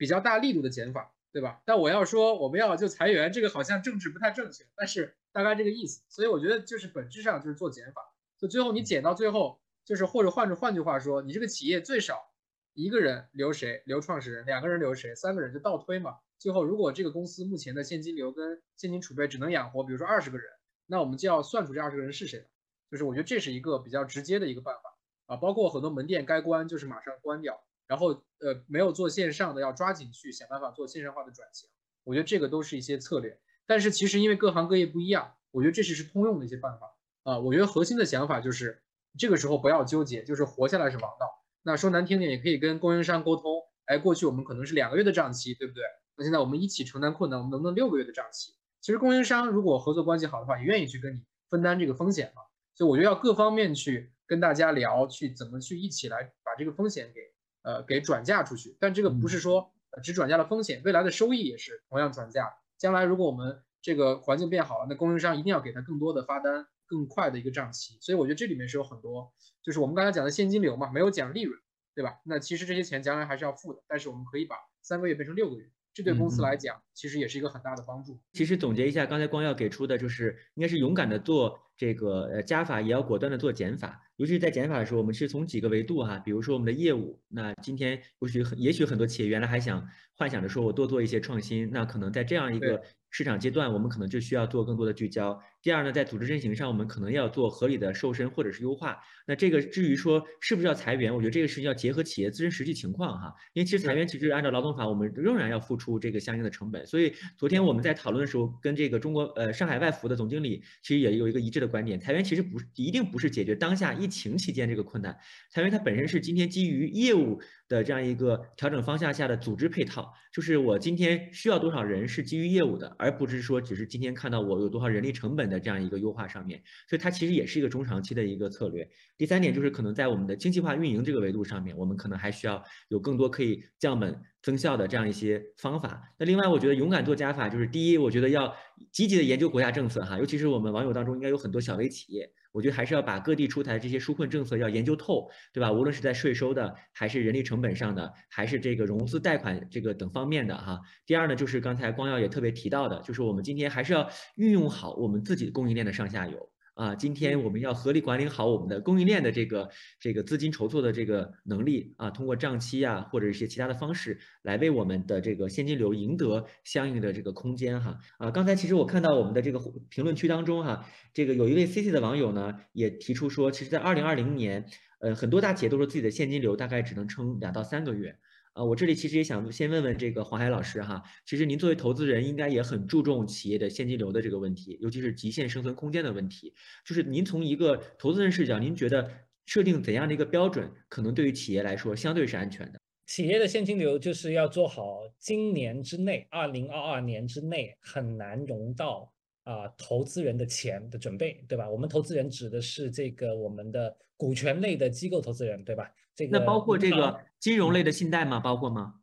[0.00, 1.60] 比较大力度的减法，对吧？
[1.66, 6.02] 但我要说我们要就裁员，这个好像政治不太正确，但是大概这个意思。
[6.08, 8.00] 所以我觉得就是本质上就是做减法，
[8.38, 12.32] 就最后你减到最后，就是或者换着换句话说，你这个企业最少
[12.72, 16.16] 一个人留谁，留创始人，两个人留谁，三个人就倒推嘛。
[16.40, 20.50] 最后如果这个公司目前的现金流跟现金储备只能养活，比如说二十个人，
[20.86, 22.46] 那我们就要算出这二十个人是谁了。
[22.90, 27.62] 就是我觉得这是一个比较直接的一个办法啊，包括很多门店该关就是马上关掉。
[27.86, 31.68] 然后，呃，没有做线上的，要抓紧去想办法做线上化的转型。
[32.04, 33.38] 我觉得这个都是一些策略。
[33.66, 37.38] 但是其实因为各行各业不一样，我觉得这是是通用的一些办法啊。
[37.38, 38.82] 我觉得核心的想法就是，
[39.18, 41.26] 这个时候不要纠结，就是活下来是王道。
[41.62, 43.60] 那说难听点，也可以跟供应商沟通。
[43.86, 45.82] 哎，过去我们可能是两个月的账期，对不对？
[46.20, 48.52] 那现在我们一起承担困难，我们能不能六个月的账期？
[48.82, 52.42] 其实供应商如果合作关系好的话，也愿意去跟你分担这个风险嘛。
[52.74, 57.20] 所以我觉得要各方面去跟大家聊，去怎么去一起来把这个风险给。
[57.62, 59.70] 呃，给转嫁出去，但这个不是说
[60.02, 62.50] 只转嫁了风险，未来的收益也是同样转嫁。
[62.78, 67.98] 将来如果我们这个环境变好了，那供应商一定要给他更多的发单，更快的一个账期。
[68.00, 69.30] 所以我觉得这里面是有很多，
[69.62, 71.60] 就是我们刚才讲的现金流嘛，没有讲利润，
[71.94, 72.18] 对吧？
[72.24, 75.70] 那其实这些钱将来还是要付的，但是我们可以把三个月变成六个月。
[76.02, 78.18] 这对公司来讲，其实也是一个很大的帮助。
[78.32, 84.00] 其实总结一下，刚才光耀给出的就是，应该是勇敢的做这个呃加法，也要果断的做减法。
[84.16, 87.20] 尤其是在减法的时候，我们是从几个维度哈，比如说我们的业务。
[87.28, 89.86] 那今天或许很，也许很多企业原来还想
[90.20, 95.40] 幻想着说我多做一些创新，那可能在这样一个市场阶段，我们可能就需要做更多的聚焦。
[95.62, 98.98] 第二呢，在组织阵型上，我们可能要做合理的瘦身或者是优化。
[99.26, 103.34] 那这个至于说是不是要裁员，我觉得这个是要结合企业自身实际情况哈。
[103.54, 106.86] 因为其实裁员其实按照劳动法，我们仍然要付出这个相应的成本。
[106.86, 115.16] 所以昨天我们在讨论的时候，跟这个中国呃上海外服的总经理其实也有一个一致的观点，裁员其实不是一定不是解决当下疫情期间这个困难，
[115.48, 117.40] 裁员它本身是今天基于业务。
[117.70, 128.86] 的这样一个调整方向下的组织配套，就是我今天需要多少人是基于业务的，而不是说只是今天看到我有多少人力成本的这样一个优化上面，所以它其实也是一个中长期的一个策略。
[129.16, 136.02] 第三点就是可能在我们的精细化运营这个维度上面，我们可能还需要有更多可以降本增效的这样一些方法。
[136.18, 138.52] 那另外，我觉得勇敢做加法，就是第一，我觉得要
[138.90, 142.28] 积极的研究国家政策哈，尤其是我们网友当中应该有很多小微企业。
[142.52, 145.70] 我觉得还是要把各地出台这些纾困政策要研究透，对吧？
[145.72, 150.80] 无论是在税收的，还是人力成本上的，还是这个融资贷款这个等方面的哈。
[151.06, 156.50] 第二呢，就是刚才光耀也特别提到的，就是我们今天还是要运用好我们自己供应链的上下游。
[156.80, 159.68] 啊，今天我们要合理管理好我们的供应链的这个
[160.00, 167.98] 这个资金筹措的这个能力啊，通过账期啊或者一些其他的方式来为我们的这个现金流赢得相应的这个空间哈。
[168.16, 174.64] 啊，刚才其实我看到我们的这个评论区当中哈，这个有一位 C C 的网友呢也提出说，其实，在二零二零年，
[175.00, 178.16] 呃，很多大企业都说自己的现金流大概只能撑两到三个月。
[178.60, 186.52] 啊，我这里其实也想先问问这个黄海老师哈，其实您作为投资人，应该也很注重企业的现金流的这个问题，尤其是极限生存空间的问题。
[186.84, 189.10] 就是您从一个投资人视角，您觉得
[189.46, 192.78] 设定怎样的一个标准，可能对于企业来说相对是安全的？
[193.06, 199.10] 企业的现金流就是要做好今年之内，二零二二年之内很难融到
[199.44, 201.68] 啊投资人的钱的准备，对吧？
[201.68, 205.90] 我们投资人指的是这个我们的股权类的机构投资人，对吧？
[206.14, 207.20] 这个那包括这个。
[207.38, 208.38] 金融类的信贷吗？
[208.38, 208.96] 包括吗？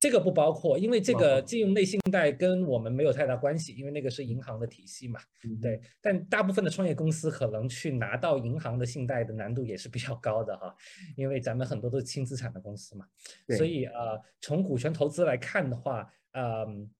[0.00, 5.20] 这个不包括，因为这个金融类信贷跟我们没有太大关系，因为那个是银行的体系嘛。
[5.44, 10.74] 嗯对，但大部分的创业公司可能去拿到银行的信贷的难度也是比较高的哈，
[11.14, 13.06] 因为咱们很多都是轻资产的公司嘛，
[13.56, 16.90] 所以呃，从股权投资来看的话，嗯、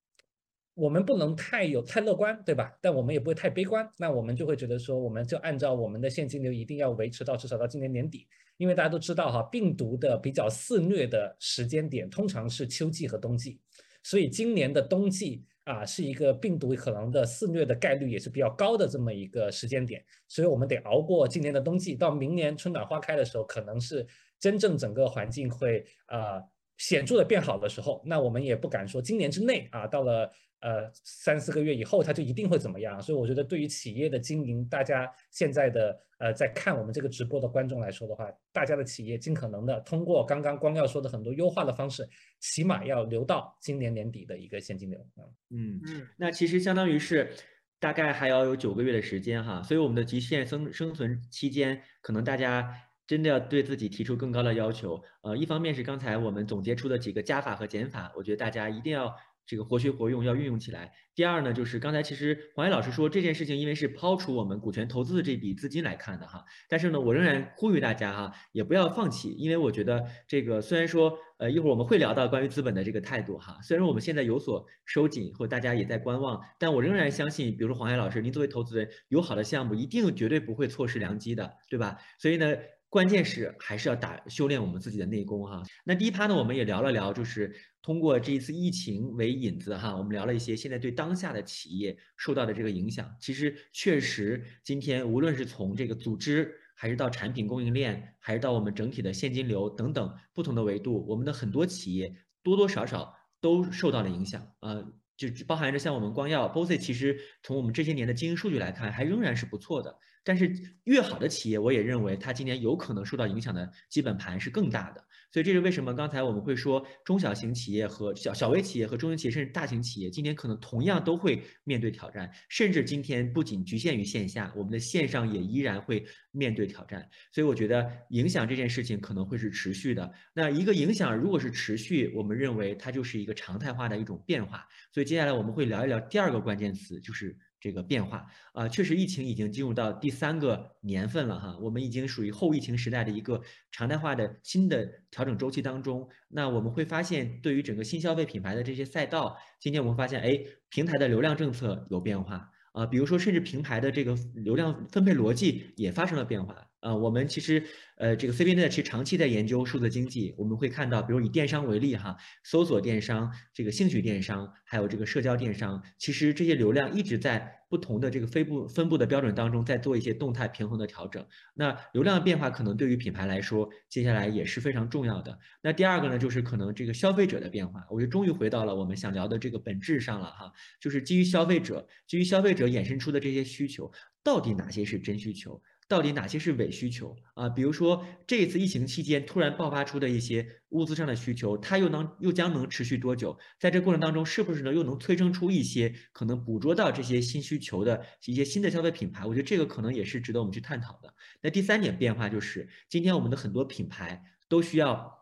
[0.75, 2.73] 我们不能太有太乐观，对吧？
[2.81, 13.61] 但我们也不会太悲观，那我们就会觉得说，我们就按照我们的现金流一定要维持到至少到今年年底，因为大家都知道哈，病毒的比较肆虐的时间点通常是秋季和冬季，
[14.03, 24.07] 所以今年的冬季啊是一个病毒可能的肆虐的概率也是比较高的这么一个时间点，所以我们得熬过今年的冬季，到明年春暖花开的时候，可能是
[24.41, 26.43] 真正整个环境会呃
[26.79, 30.33] 显著的变好的时候，那我们也不敢说今年之内啊，到了
[30.63, 42.09] 呃三四个月以后它就一定会怎么样，所以我觉得对于企业的经营，大家现在的呃在看我们这个直播的观众来说的话，大家的企业尽可能的通过刚刚光耀说的很多优化的方式，
[42.41, 45.27] 起码要留到今年年底的一个现金流啊。
[45.51, 47.33] 嗯，嗯，那其实相当于是
[47.81, 52.73] 大概还要有九个月的时间哈，所以我们的极限生生存期间，可能大家
[53.05, 55.03] 真的要对自己提出更高的要求。
[55.23, 59.13] 呃，一方面是刚才我们总结出的几个加法和减法，我觉得大家一定要
[59.47, 60.93] 这个活学活用，要运用起来。
[61.15, 81.99] 第二呢，就是刚才其实黄岩老师说这件事情，因为是抛除我们股权投资的这笔资金来看的哈，但是呢，我仍然呼吁大家哈，也不要放弃，因为我觉得这个虽然说，呃，一会儿我们会聊到关于资本的这个态度哈，虽然我们现在有所收紧，或大家也在观望，但我仍然相信，比如说黄海老师，您作为投资人，有好的项目一定绝对不会错失良机的，对吧？
[82.19, 82.57] 所以呢。
[82.93, 85.63] 关键是还是要打修炼我们自己的内功哈。
[85.83, 87.51] 那第一趴呢，我们也聊了聊，就是
[87.81, 93.11] 通过这一次疫情为引子哈，我们聊了一些现在对当下的企业受到的这个影响。
[93.19, 104.73] 其实确实，今天无论是从这个组织，还是到产品供应链，还是到我们整体的现金流等等不同的维度，我们的很多企业多多少少都受到了影响啊。
[104.73, 109.97] 呃就包含着像我们光耀 BOSS，其实从我们这些年的经营数据来看，还仍然是不错的。
[110.25, 110.53] 但是
[110.85, 115.05] 越好的企业，我也认为它今年有可能受到影响的基本盘是更大的。
[115.33, 127.09] 所以这是为什么刚才我们会说中小型企业和小小微企业和中型企业，甚至大型企业，今年可能同样都会面对挑战，甚至今天不仅局限于线下，我们的线上也依然会面对挑战。
[127.33, 130.13] 所以我觉得影响这件事情可能会是持续的。
[130.35, 134.67] 那一个影响如果是持续，我们认为它就是一个常态化的一种变化。
[134.93, 137.35] 所以接下来我们会聊一聊第二个关键词，就是。
[137.63, 146.09] 这个变化啊、确实疫情已经进入到第三个年份了哈，我们已经属于后疫情时代的一个常态化的新的调整周期当中。
[146.29, 150.37] 那我们会发现，对于整个新消费品牌的这些赛道，今天我们发现，哎，
[150.71, 156.97] 平台的流量政策有变化啊、比如说甚至平台的这个流量分配逻辑也发生了变化、呃。
[156.97, 157.65] 我们其实
[157.97, 167.59] 呃，这个 C B N 其实长期在研究数字经济，我们会看到，比如以电商为例哈，搜索电商、这个兴趣电商，还有这个社交电商，其实这些流量一直在。
[167.73, 171.27] 不同的这个分布分布的标准当中，在做一些动态平衡的调整。
[171.55, 175.39] 那流量的变化可能对于品牌来说，接下来也是非常重要的。
[175.63, 183.91] 那第二个呢，就是可能这个消费者的变化，我就终于回到了我们想聊的这个本质上了哈，就是基于消费者，基于消费者衍生出的这些需求，
[184.23, 185.63] 到底哪些是真需求？
[185.89, 187.49] 到底哪些是伪需求啊？
[187.49, 193.39] 比如说这一次疫情期间突然爆发出的一些物资上的需求，它又能又将能持续多久？
[193.59, 199.27] 在这过程当中，是不是呢又能催生出一些可能捕捉到这些新需求的一些新的消费品牌？
[199.27, 201.13] 我觉得这个可能也是值得我们去探讨的。
[201.43, 205.13] 那第三点变化就是，今天我们的很多品牌都需要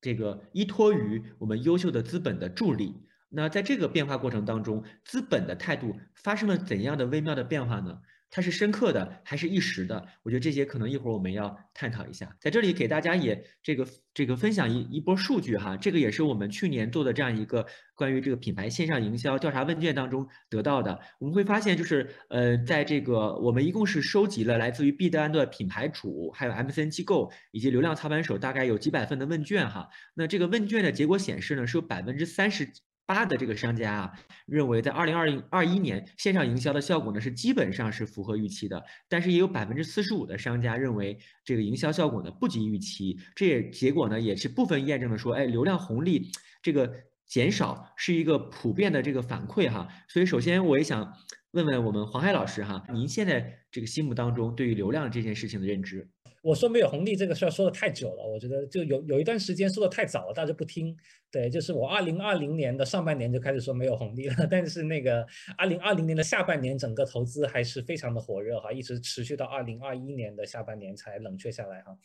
[0.00, 2.94] 这个依托于我们优秀的资本的助力。
[3.28, 8.00] 那在这个变化过程当中，资本的态度发生了怎样的微妙的变化呢？
[8.34, 10.04] 它是深刻的还是一时的？
[10.24, 12.36] 我觉得这些可能一会儿我们要探讨一下。
[12.40, 20.98] 在这里给大家也这个这个分享一一波数据哈，这个也是我们去年做的这样一个关于这个品牌线上营销调查问卷当中得到的。
[21.20, 29.88] 我们会发现就是呃，在这个我们一共是收集了来自于 B 端的品牌主，还有 MCN 机构以及流量操盘手大概有几百份的问卷哈。
[30.12, 32.68] 那这个问卷的结果显示呢，是有百分之三十。
[33.06, 34.12] 八的这个商家啊，
[34.46, 46.30] 认为在二零二零二一年线上营销的效果呢是基本上是符合预期的，但是也有百分之四十五的商家认为这个营销效果呢不及预期，这也结果呢也是部分验证了说，哎，流量红利
[46.62, 46.90] 这个
[47.26, 49.88] 减少是一个普遍的这个反馈哈。
[50.08, 51.12] 所以首先我也想
[51.54, 56.04] 问问我们黄海老师哈，您现在这个心目当中对于流量这件事情的认知？
[56.42, 60.96] 我说没有红利这个事儿说的太久了，我觉得就有有一段时间说的太早了，大家不听。
[61.30, 65.24] 对，就是我二零二零年的上半年就开始说没有红利了，但是那个
[65.56, 71.96] 二零二零年的下半年整个投资还是非常的火热哈，一直持续到二零二一年的下半年才冷却下来哈。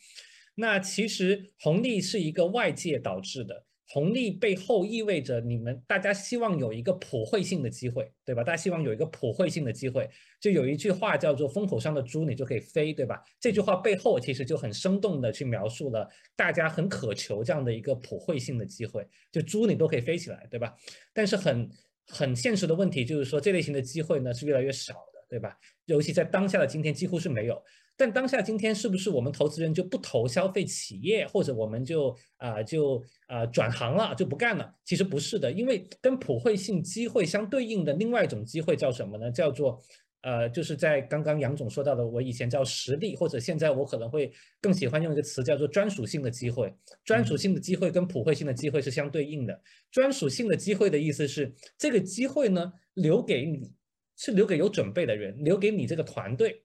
[0.54, 8.44] 那其实红利是一个外界导致的，红利背后意味着你们大家希望有一个普惠性的机会，对吧？
[8.44, 10.08] 大家希望有一个普惠性的机会，
[10.40, 13.20] 就有一句话叫做“风口上的猪你就可以飞”，对吧？
[13.40, 20.72] 这句话背后其实就很生动的去描述了大家很渴求这样的一个普惠性的机会，就猪你都可以飞起来，对吧？
[21.12, 21.68] 但是很
[22.06, 25.58] 很现实的问题就是说，这类型的机会呢是越来越少的，对吧？
[25.86, 27.60] 尤其在当下的今天，几乎是没有。
[28.00, 34.74] 但当下今天是不是我们投资人就不投消费企业，或者我们就啊就啊转行了就不干了？
[34.86, 39.30] 其实不是的，因为跟普惠性机会相对应的另外一种机会叫什么呢？
[39.30, 39.78] 叫做
[40.22, 44.32] 呃就是在刚刚杨总说到的，我以前叫实力，或者现在我可能会
[44.62, 46.74] 更喜欢用一个词叫做专属性的机会。
[47.04, 49.60] 专属性的机会跟普惠性的机会是相对应的。
[49.90, 53.74] 专属性的机会的意思是这个机会呢留给你，
[54.16, 56.64] 是留给有准备的人，留给你这个团队。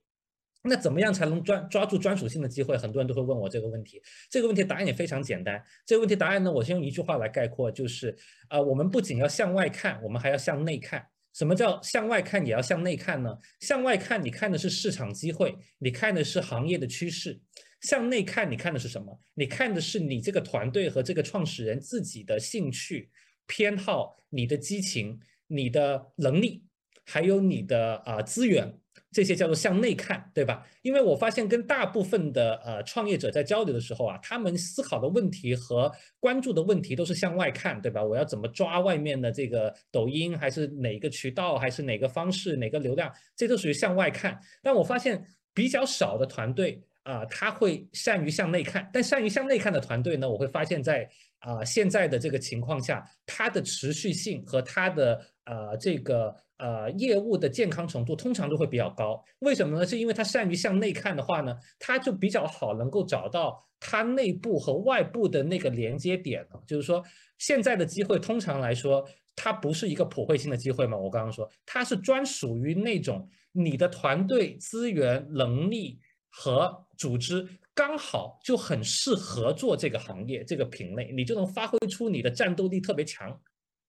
[0.68, 2.76] 那怎么样才能专抓住专属性的机会？
[2.76, 4.02] 很多人都会问我这个问题。
[4.28, 5.62] 这个问题答案也非常简单。
[5.84, 8.16] 这个问题答案呢，我先用一句话来概括，就是，
[8.50, 11.06] 呃，我们不仅要向外看，我们还要向内看。
[11.32, 13.38] 什么叫向外看也要向内看呢？
[13.60, 17.38] 向外看，你看的是市场机会，你看的是行业的趋势；
[17.82, 19.20] 向内看，你看的是什么？
[19.34, 23.10] 你看的是你这个团队和这个创始人自己的兴趣、
[23.46, 26.64] 偏好、你的激情、你的能力，
[27.04, 28.80] 还有你的啊资源。
[29.16, 30.62] 这些叫做向内看，对吧？
[30.82, 35.90] 因为我发现跟大部分的呃创业者在交流的时候啊，他们思考的问题和
[36.20, 38.04] 关注的问题都是向外看，对吧？
[38.04, 44.38] 我要怎么抓外面的这个抖音，还是哪个渠道，还是哪个方式，哪个流量，这都属于向外看。
[44.62, 48.86] 但我发现比较少的团队啊，他会善于向内看。
[48.92, 51.08] 但善于向内看的团队呢，我会发现在
[51.38, 56.36] 啊现在的这个情况下，它的持续性和它的呃这个。
[56.58, 59.84] 呃，业务的健康程度通常都会比较高，为什么呢？
[59.84, 66.58] 是因为他善于向内看的话呢，他就比较好能够找到他内部和外部的那个连接点呢。
[66.66, 67.04] 就是说，
[67.36, 70.96] 现在的机会通常来说，它不是一个普惠性的机会嘛？
[70.96, 76.00] 我刚刚说，它是专属于那种你的团队资源、能力
[76.30, 83.38] 和组织刚好就很适合做这个行业、这个品类，你就能发挥出你的战斗力特别强。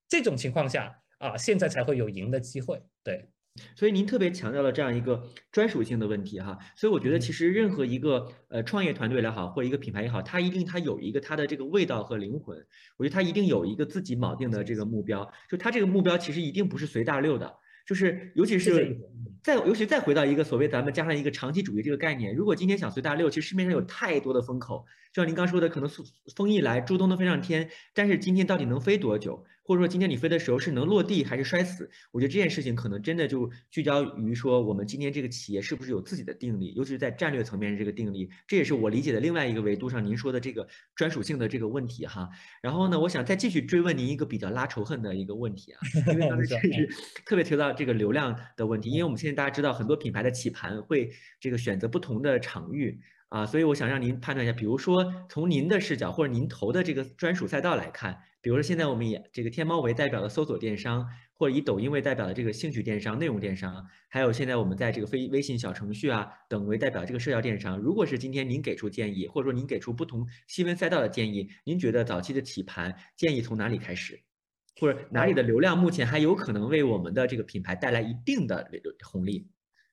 [0.09, 0.93] 这种情况下。
[1.20, 3.30] 啊，现在才会有赢的机会，对，
[3.76, 12.55] 所以您特别强调了这样一个专属性的问题哈，所以我觉得其实任何一个呃创业团队也好，或一个品牌也好，它一定它有一个它的这个味道和灵魂，
[12.97, 17.51] 我觉得它一定有一个自己锚定的这个目标，就它这个目标其实一定不是随大溜的，
[17.88, 18.95] 就是尤其是
[19.43, 25.89] 再尤其再回到一个所谓咱们加上一个长期主义这个概念，如果今天想随大溜，其实市面上有太多的风口，就像您刚说的，可能
[26.36, 29.45] 风一来猪都能飞上天，但是今天到底能飞多久？
[29.68, 31.91] 或者说今天你飞的时候是能落地还是摔死？
[32.13, 40.65] 我觉得这件事情可能真的就聚焦于说我们今天这个企业是不是有自己的定力，尤其是在战略层面的这个定力，这也是我理解的另外一个维度上您说的这个
[40.95, 42.30] 专属性的这个问题哈。
[42.61, 45.80] 然后呢，我想再继续追问您一个比较拉仇恨的一个问题啊，
[46.13, 46.89] 因为当时确实
[47.28, 51.11] 特别提到这个流量的问题，因为我们现在大家知道很多品牌的起盘会
[51.41, 52.97] 这个选择不同的场域
[53.30, 58.17] 啊，所以我想让您判断一下，比如说从您的视角或者您投的这个专属赛道来看。
[58.39, 67.78] 比如说，现在我们以这个天猫为代表的搜索电商，或者以抖音为代表的这个兴趣电商、内容电商，还有现在我们在这个非微信小程序啊等为代表这个社交电商。
[67.78, 74.21] 如果是今天您给出建议，或者说您给出不同细分赛道的建议，您觉得早期的起盘建议从哪里开始，
[74.80, 78.69] 或者哪里的流量目前还有可能为我们的这个品牌带来一定的
[79.03, 79.49] 红利？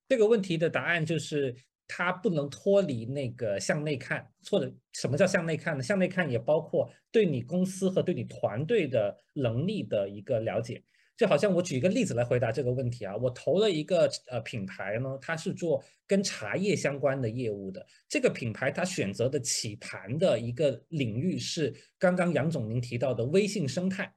[0.06, 1.56] 这个问题的答案就是。
[1.86, 5.82] 它不能脱离那个向内看，或者什么叫向内看呢？
[5.82, 10.82] 向内看也包括对你公司和对你团队的能力的一个了解。
[11.16, 17.86] 就好像我举一个例子来回答这个问题啊，我投了一个呃品牌呢，它是做跟茶叶相关的业务的。
[18.08, 24.12] 这个品牌它选择的起盘的一个领域是刚刚杨总您提到的微信生态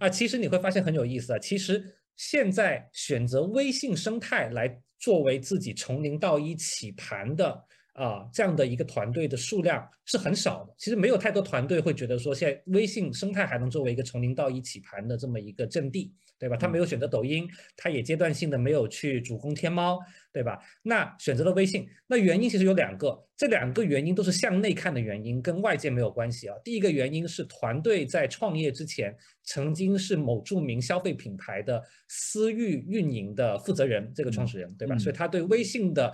[0.00, 0.08] 啊。
[0.10, 1.82] 其实你会发现很有意思啊，其实
[2.16, 4.81] 现在选择微信生态来。
[5.02, 10.74] 作为自己从零到一起盘的啊，这样的一个团队的数量是很少的。
[10.78, 16.14] 其实没有太多团队会觉得说，现在微信生态还能作为一个从零到一起盘的这么一个阵地。
[16.38, 16.56] 对吧？
[16.56, 19.96] 他没有选择抖音，他也阶段性的没有去主攻天猫，
[20.32, 20.58] 对吧？
[20.82, 26.56] 那选择了微信，那原因其实有两个，这两个原因都是向内看的原因，跟外界没有关系啊。
[26.64, 34.96] 第一个原因是团队在创业之前曾经是某著名消费品牌的私域运营的负责人，这个创始人，对吧？
[34.96, 36.12] 所以他对微信的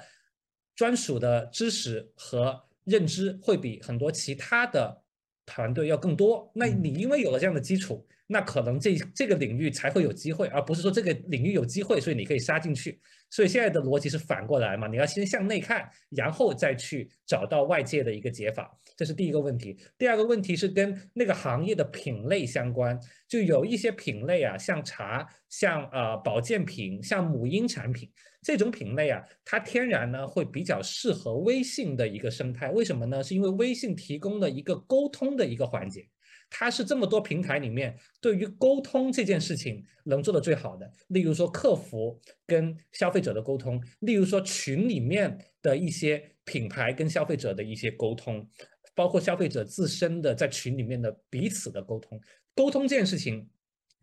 [0.74, 5.02] 专属的知识和认知会比很多其他的
[5.46, 6.50] 团队要更多。
[6.54, 8.06] 那你因为有了这样的基础。
[8.30, 13.00] 那可能这这个领域才会有机会，而不是说这个领域有机会，所以你可以杀进去。
[13.30, 14.86] 所以现在的逻辑是反过来嘛？
[14.86, 19.76] 你要先向内看，然后再去找到外界的一个解法，这是第一个问题。
[19.96, 28.10] 第二个问题是跟那个行业的品类相关，就有一些品类啊，像茶、像呃保健品、像母婴产品
[28.42, 32.70] 这种品类啊，它天然呢会比较适合微信的一个生态。
[32.70, 33.22] 为什么呢？
[33.22, 36.06] 是因为微信提供了一个沟通的一个环节。
[36.50, 48.48] 它是这么多平台里面对于沟通这件事情能做的最好的，例如说客服跟消费者的沟通，例如说群里面的一些品牌跟消费者的一些沟通，
[48.94, 52.20] 包括消费者自身的在群里面的彼此的沟通，
[52.54, 53.48] 沟通这件事情。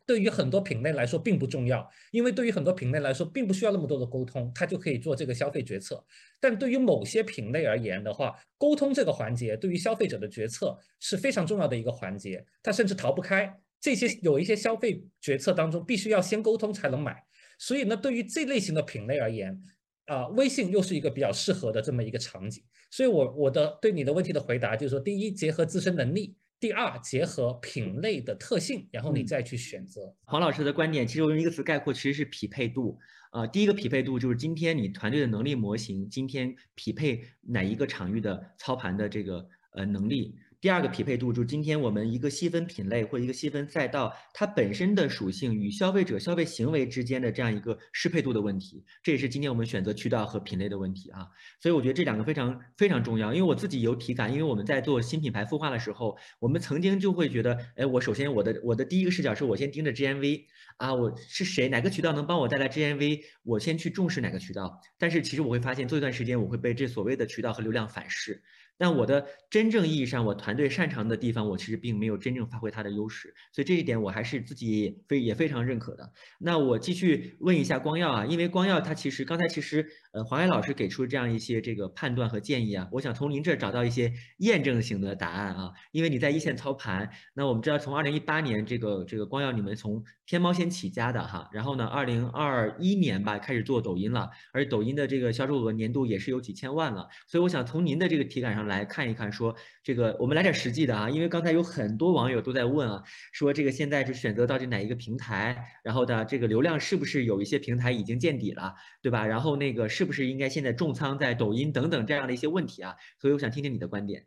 [0.06, 6.06] 对于很多品类来说并不重要，因为对于很多品类来说并不需要那么多的沟通，它就可以做这个消费决策。
[6.40, 13.52] 但对于某些品类而言的话，沟通这个环节对于消费者的决策是非常重要的一个环节，它甚至逃不开。
[13.82, 17.24] 这些有一些消费决策当中必须要先沟通才能买，
[17.58, 19.60] 所以呢，对于这类型的品类而言，
[20.06, 22.64] 啊，微信又是一个比较适合的这么一个场景。
[22.92, 26.36] 所以，我我的对你的问题的回答就是说，第一，结合自身能力。
[26.66, 30.16] 第二，结合品类的特性，然后你再去选择。
[30.24, 32.98] 黄老师的观点，其实我用一个词概括，其实是匹配度。
[33.32, 40.34] 呃，第一个匹配度就是今天你团队的能力模型，今天匹配哪一个场域的操盘的这个呃能力。
[40.66, 51.28] 第二个匹配度就是今天我们一个细分品类或一个细分赛道，它本身的属性与消费者消费行为之间的这样一个适配度的问题，这也是今天我们选择渠道和品类的问题啊。
[51.62, 60.46] 所以我觉得这两个非常非常重要，因为我自己有体感，因为我们在做新品牌孵化的时候，我们曾经就会觉得，哎，我首先我的我的第一个视角是我先盯着 GMV
[60.78, 64.82] 啊，我是谁，哪个渠道能帮我带来 GMV，我先去重视哪个渠道。
[64.98, 68.42] 但是其实我会发现，做一段时间我会被这所谓的渠道和流量反噬。
[68.78, 76.12] 但我的真正意义上，我团队擅长的地方，我其实并没有真正发挥它的优势，所以这一点我还是自己非也非常认可的。
[76.40, 98.65] 那我继续问一下光耀啊，因为光耀它其实刚才其实呃黄海老师给出这样一些这个判断和建议啊，我想从您这找到一些验证型的答案啊，因为你在一线操盘，那我们知道从二零一八年这个这个光耀你们从天猫先起家的哈，然后呢二零二一年吧开始做抖音了，而抖音的这个销售额年度也是有几千万了，所以我想从您的这个体感上。
[98.68, 109.26] 来看一看，说这个，我们来点实际的啊，因为刚才有很多网友都在问啊，说这个现在是选择到底哪一个平台，然后的这个流量是不是有一些平台已经见底了，对吧？
[109.26, 112.96] 然后那个是不是应该现在重仓在抖音等等这样的一些问题啊？
[113.20, 114.26] 所以我想听听你的观点。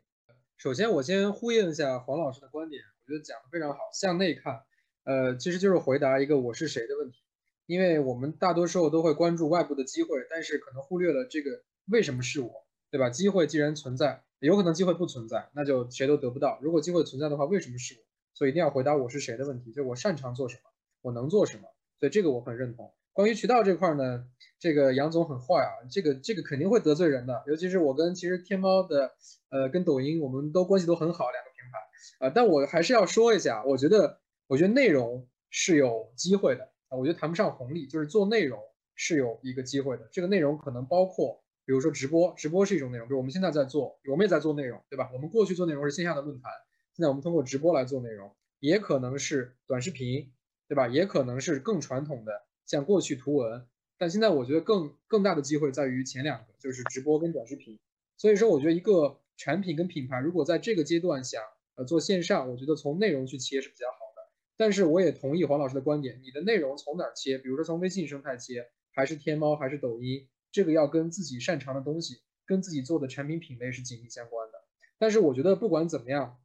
[0.57, 3.77] 首先，我先呼应一下黄老师的观点，我觉得讲的非常好。
[3.93, 4.59] 向内看，
[5.05, 7.19] 呃，其实就是回答一个我是谁的问题，
[7.65, 12.51] 因为我们大多时候都会关注外部的机会，但是可能忽略了这个为什么是我，
[12.91, 13.09] 对吧？
[13.09, 14.21] 机会既然存在。
[14.47, 16.57] 有可能机会不存在，那就谁都得不到。
[16.61, 17.99] 如果机会存在的话，为什么是我？
[18.33, 20.69] 所以一定要回答我是谁的问题，就我擅长做什么，
[21.01, 21.63] 我能做什么。
[21.99, 22.93] 所以这个我很认同。
[23.11, 24.25] 关于渠道这块呢，
[24.57, 27.43] 这个杨总很坏啊，这个这个肯定会得罪人的。
[27.47, 29.11] 尤其是我跟其实天猫的，
[29.49, 32.31] 呃，跟抖音我们都关系都很好，两个平台啊。
[32.33, 38.57] 但我还是要说一下，我觉得我觉得内容是有机会的啊，我觉得谈不上红利，就是做内容
[38.95, 40.07] 是有一个机会的。
[40.13, 41.43] 这个内容可能包括。
[41.69, 43.07] 比如说直播，直播是一种内容。
[43.07, 45.11] 比如我们现在在做，我们也在做内容，对吧？
[45.13, 46.51] 我们过去做内容是线下的论坛，
[46.95, 50.33] 现在我们通过直播来做内容，也可能是短视频，
[50.67, 50.87] 对吧？
[50.87, 52.31] 也可能是更传统的，
[52.65, 53.67] 像过去图文。
[53.99, 57.77] 但现在我觉得更更大的机会在于前两个，就是直播跟短视频。
[58.17, 61.43] 所以说，我觉得一个产品跟品牌如果在这个阶段想
[61.75, 64.31] 呃做线上，我觉得从内容去切是比较好的。
[64.57, 67.37] 但是我也同意黄老师的观点，你的内容从哪儿切？
[67.37, 70.27] 比如说从微信生态切，还是天猫，还是抖音？
[70.51, 74.59] 这个要跟自己擅长的东西，跟自己做的产品品类是紧密相关的。
[74.97, 76.37] 但是我觉得不管怎么样，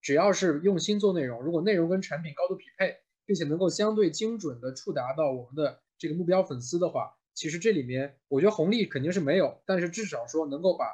[0.00, 10.86] 只要是用心做内容，如果内容跟产品高度匹配，并且能够相对精准的触达到我们的这个目标粉丝的话，其实这里面我觉得红利肯定是没有，但是至少说能够把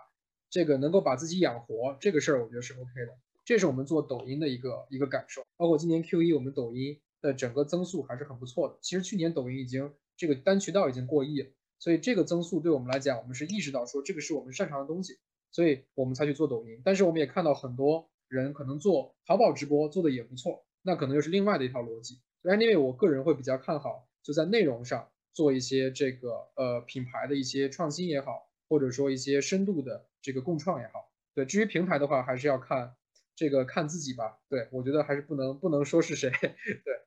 [0.51, 3.17] 这个能够把自己养活这个事儿，我觉得是 OK 的。
[3.45, 5.45] 这是我们做抖音的一个一个感受。
[5.57, 8.79] 包括今年 Q 一，我们抖音的整个增速还是很不错的。
[8.81, 11.51] 其实去年抖音已经这个单渠道已经过亿了。
[11.85, 15.19] 所以这个增速对我们来讲，我们是意识到说这个是我们擅长的东西，
[15.51, 16.81] 所以我们才去做抖音。
[16.83, 22.23] 但是我们也看到很多人可能做淘宝直播做的也不错，那可能又是另外的一套逻辑。
[22.41, 31.13] 所以 Anyway，我个人会比较看好就在内容上做一些这个呃品牌的一些创新也好，或者说一些深度的这个共创也好。
[31.35, 32.95] 对，至于平台的话，还是要看
[33.37, 34.39] 这个看自己吧。
[34.49, 36.31] 对我觉得还是不能不能说是谁。
[36.41, 37.05] 对。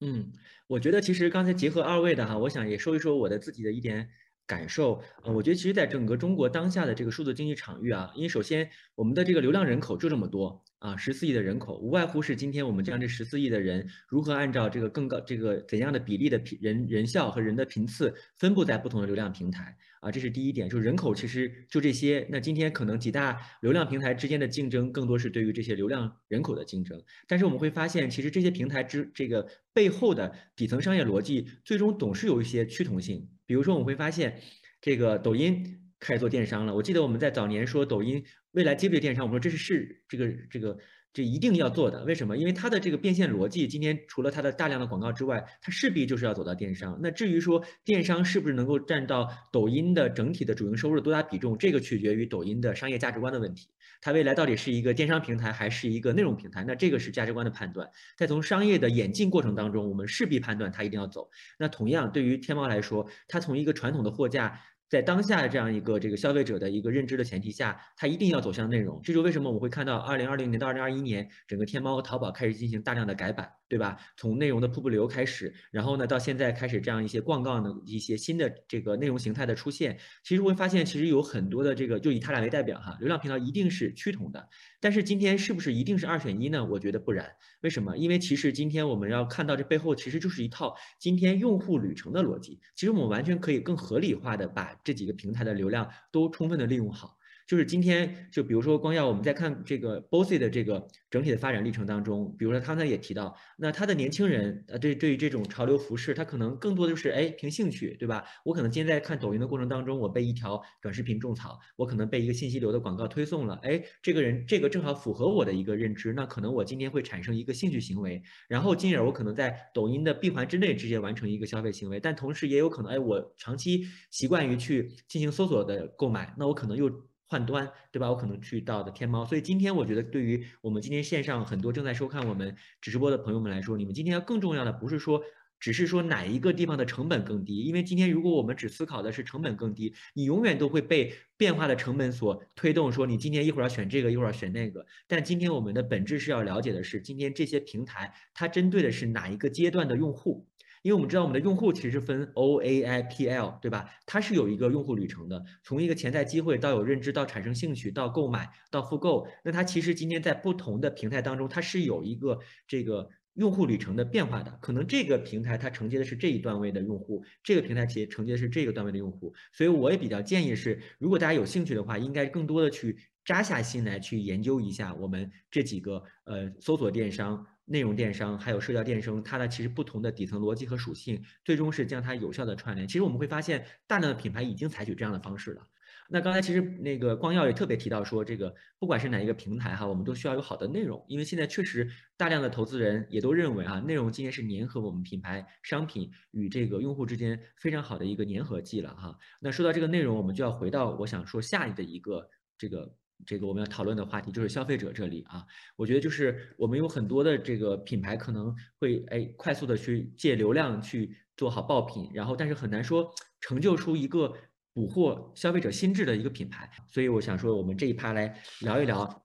[0.00, 0.32] 嗯，
[0.68, 4.08] 我觉得其实刚才结合二位的哈，我想也说一说我的自己的一点
[4.46, 5.02] 感受。
[5.24, 22.26] 呃，我觉得其实在整个中国当下的这个数字经济场域啊，因为首先我们的这个流量人口就这么多，啊，十四亿的人口，无外乎是今天我们将这十四亿的人如何按照这个更高这个怎样的比例的人人效和人的频次分布在不同的流量平台啊，这是第一点，就是人口其实就这些。
[22.30, 27.02] 那今天可能几大流量平台之间的竞争，更多是对于这些流量人口的竞争。
[27.26, 33.28] 但是我们会发现，其实这些平台之这个背后的底层商业逻辑，最终总是有一些趋同性。
[33.46, 34.40] 比如说，我们会发现，
[34.80, 36.74] 这个抖音开始做电商了。
[36.74, 38.24] 我记得我们在早年说抖音。
[38.52, 39.24] 未来接不接电商？
[39.24, 40.76] 我们说这是是这个这个
[41.18, 42.04] 这一定要做的。
[42.04, 42.36] 为什么？
[42.36, 46.96] 因为它的这个变现逻辑，今天除了它的大量的广告之外，它势必就是要走到电商。
[47.02, 53.66] 那至于说电商是不是能够占到抖音的整体的主营收入多大比重，这个取决于抖音的商业价值观的问题。
[54.00, 56.62] 它未来到底是一个电商平台还是一个内容平台？
[56.62, 57.90] 那这个是价值观的判断。
[58.16, 61.28] 在从商业的演进过程当中，我们势必判断它一定要走。
[61.58, 64.60] 那同样对于天猫来说，它从一个传统的货架。
[64.88, 69.00] 在当下这样一个这个消费者的一个认知的前提下，它一定要走向内容。
[69.02, 73.57] 这就为什么我们会看到二零二零年到二零二一年，整个天猫和淘宝开始进行大量的改版。
[73.68, 73.98] 对吧？
[74.16, 84.48] 从内容的瀑布流开始，然后呢，到现在开始这样一些广告的一些新的这个内容形态的出现，其实会发现，其实有很多的这个，就以它俩为代表哈，流量频道一定是趋同的。
[84.80, 86.64] 但是今天是不是一定是二选一呢？
[86.64, 87.30] 我觉得不然。
[87.60, 87.98] 为什么？
[87.98, 92.58] 因为其实今天我们要看到这背后其实就是一套今天用户旅程的逻辑。
[92.74, 97.17] 其实我们完全可以更合理化的把这几个平台的流量都充分的利用好。
[97.48, 108.22] 就是今天，就比如说光耀，我们在看这个 Bossy 的这个整体的发展历程当中，比如说刚才也提到，那他的年轻人，呃，对对于这种潮流服饰，他可能更多的就是哎凭兴趣，对吧？
[108.44, 127.07] 我可能今天在看抖音的过程当中，我被一条短视频种草，我可能被一个信息流的广告推送了，哎，这个人这个正好符合我的一个认知，那可能我今天会产生一个兴趣行为，然后进而我可能在抖音的闭环之内直接完成一个消费行为，但同时也有可能，哎，我长期习惯于去进行搜索的购买，那我可能又。
[127.28, 128.08] 换端，对吧？
[128.10, 135.22] 我可能去到的天猫，所以今天我觉得，对于我们今天线上很多正在收看我们直播的朋友们来说，你们今天要更重要的不是说，
[135.60, 144.86] 只是说哪一个地方的成本更低，因为今天如果我们只思考的是成本更低，你永远都会被变化的成本所推动，说你今天一会儿要选这个，一会儿要选那个。
[145.06, 150.46] 但今天我们的本质是要了解的是，今天这些平台它针对的是哪一个阶段的用户。
[150.88, 153.90] 因为我们知道我们的用户其实分 O A I P L，对吧？
[154.06, 159.28] 它是有一个用户旅程的，从一个潜在机会到有认知，到产生兴趣，到购买，到复购。
[159.44, 164.50] 那它其实今天在不同的平台当中，它是有一个这个用户旅程的变化的。
[164.62, 169.34] 可能这个平台它承接的是这一段位的用户，这个平台其实承接的是这个段位的用户。
[169.52, 177.46] 所以我也比较建议是，如果大家有兴趣的话，应该更多的去扎下心来去研究一下我们这几个呃搜索电商。
[177.68, 182.88] 内容电商还有社交电商，它的其实不同的底层逻辑和属性，最终是将它有效的串联。
[182.88, 185.62] 其实我们会发现，大量的品牌已经采取这样的方式了。
[186.10, 199.14] 那刚才其实那个光耀也特别提到说，这个不管是哪一个平台哈，我们都需要有好的内容，因为现在确实大量的投资人也都认为啊，内容今天是粘合我们品牌商品与这个用户之间非常好的一个粘合剂了哈。
[199.40, 202.94] 那说到这个内容，我们就要回到我想说下一的一个这个。
[203.26, 205.44] 这个我们要讨论的话题就是消费者这里啊，
[205.76, 214.32] 我觉得就是我们有很多的这个品牌可能会哎快速的去借流量去做好爆品，然后但是很难说成就出一个
[214.72, 219.24] 捕获消费者心智的一个品牌，所以我想说我们这一趴来聊一聊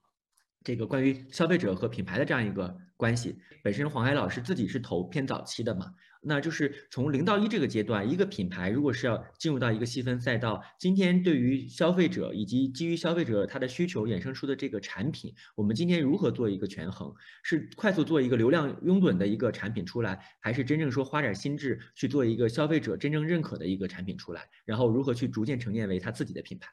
[0.63, 3.37] 这个关于消费者和品牌的这样一个关系。
[3.63, 5.93] 本身黄海老师自己是投偏早期的嘛。
[6.26, 17.13] 那就是从零到一这个阶段，一个品牌如果是要进入到一个细分赛道，今天对于消费者以及基于消费者他的需求衍生出的这个产品，我们今天如何做一个权衡？
[17.43, 24.47] 是快速做一个流量拥趸的一个产品出来，还是真正说花点心智去做一个消费者真正认可的一个产品出来？
[24.65, 26.69] 然后如何去逐渐沉淀为他自己的品牌？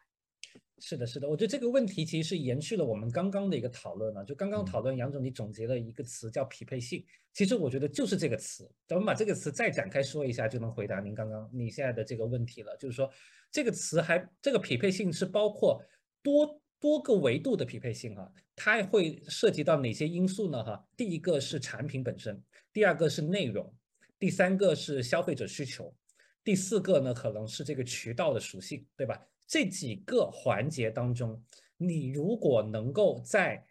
[0.80, 4.24] 是的，是的，我觉得这个问题其实是延续了我们刚刚的一个讨论了。
[4.24, 7.04] 就刚刚讨论，杨总你总结了一个词叫匹配性，
[7.34, 8.68] 其实我觉得就是这个词。
[8.88, 12.74] 咱们把这个词再展开说一下，就能回答您刚刚你现在的这个问题了。
[12.78, 13.10] 就是说，
[13.52, 15.84] 这个词还这个匹配性是包括
[16.22, 20.64] 多多个维度的匹配性啊，它会涉及到哪些因素呢？
[20.64, 23.70] 哈，第一个是产品本身，第二个是内容，
[24.18, 25.94] 第三个是消费者需求，
[26.42, 29.20] 第四个呢可能是这个渠道的属性，对吧？
[29.50, 31.42] 这几个环节当中，
[31.76, 33.66] 你如果能够在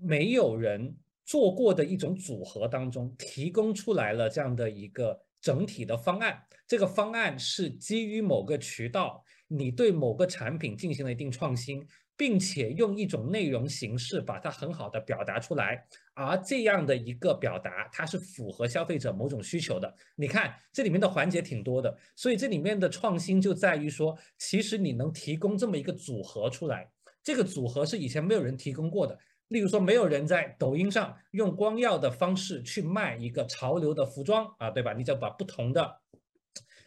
[0.00, 11.84] 没有人做过的一种组合当中提供出来了这样的一个整体的方案，这个方案是基于某个渠道，你对某个产品进行了一定创新。
[12.16, 19.94] 并且用一种内容形式把它很好的表达出来，而这样的一个表达，它是符合消费者某种需求的。
[20.16, 26.90] 你看这里面的环节挺多的，所以这里面的创新就在于说，其实你能提供这么一个组合出来，
[27.22, 29.18] 这个组合是以前没有人提供过的。
[29.48, 34.94] 例如说，没有人在抖音上用光耀的方式去卖一个潮流的服装啊，对吧？
[34.94, 36.00] 你就把不同的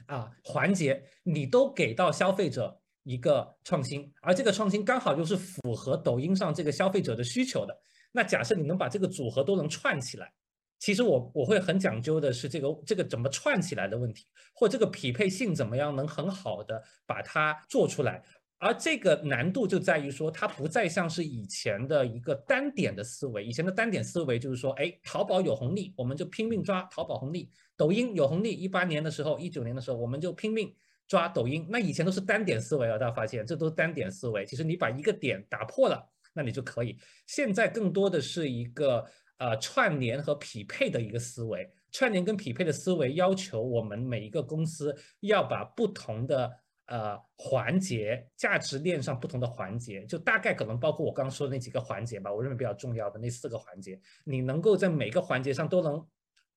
[0.08, 7.74] 啊环节，你都给到消费者一个创新，而这个创新刚好就是符合抖音上这个消费者的需求的。
[8.12, 10.30] 那假设你能把这个组合都能串起来，
[10.78, 18.22] 其实我我会很讲究的是这个这个怎么串起来的问题，或这个匹配性怎么样能很好的把它做出来。
[18.60, 23.46] 而这个难度就在于说，它不再像是以前的一个单点的思维。
[23.46, 30.74] 以前的单点思维就是说，哎，淘宝有红利，我们就拼命抓淘宝红利；抖音有红利，一八年的时候、一九年的时候，我们就拼命
[31.08, 31.66] 抓抖音。
[31.70, 34.46] 那以前都是单点思维啊，大家发现这都是单点思维。
[34.46, 36.98] 其实你把一个点打破了，那你就可以。
[37.26, 39.06] 现在更多的是一个
[39.38, 41.70] 呃串联和匹配的一个思维。
[41.92, 46.52] 串联跟匹配的思维要求我们每一个公司要把不同的。
[46.90, 52.32] 呃，环节价值链上不同的环节，就大概可能包括我刚刚说的那几个环节吧。
[52.34, 56.08] 我认为比较重要的那四个环节，你能够在每个环节上都能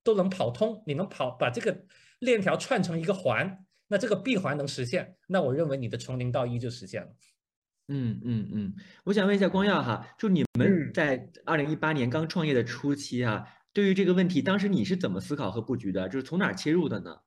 [0.05, 1.77] 都能跑通，你能跑把这个
[2.21, 7.09] 链条串成一个环，那这个闭环能实现，那我认为你的从零到一就实现了。
[7.89, 8.75] 嗯嗯嗯，
[9.05, 16.09] 我想问一下光耀哈，就你们在二零一八年刚创业的初期啊，对于这个问题，当时你是怎么思考和布局的？
[16.09, 17.19] 就是从哪切入的呢？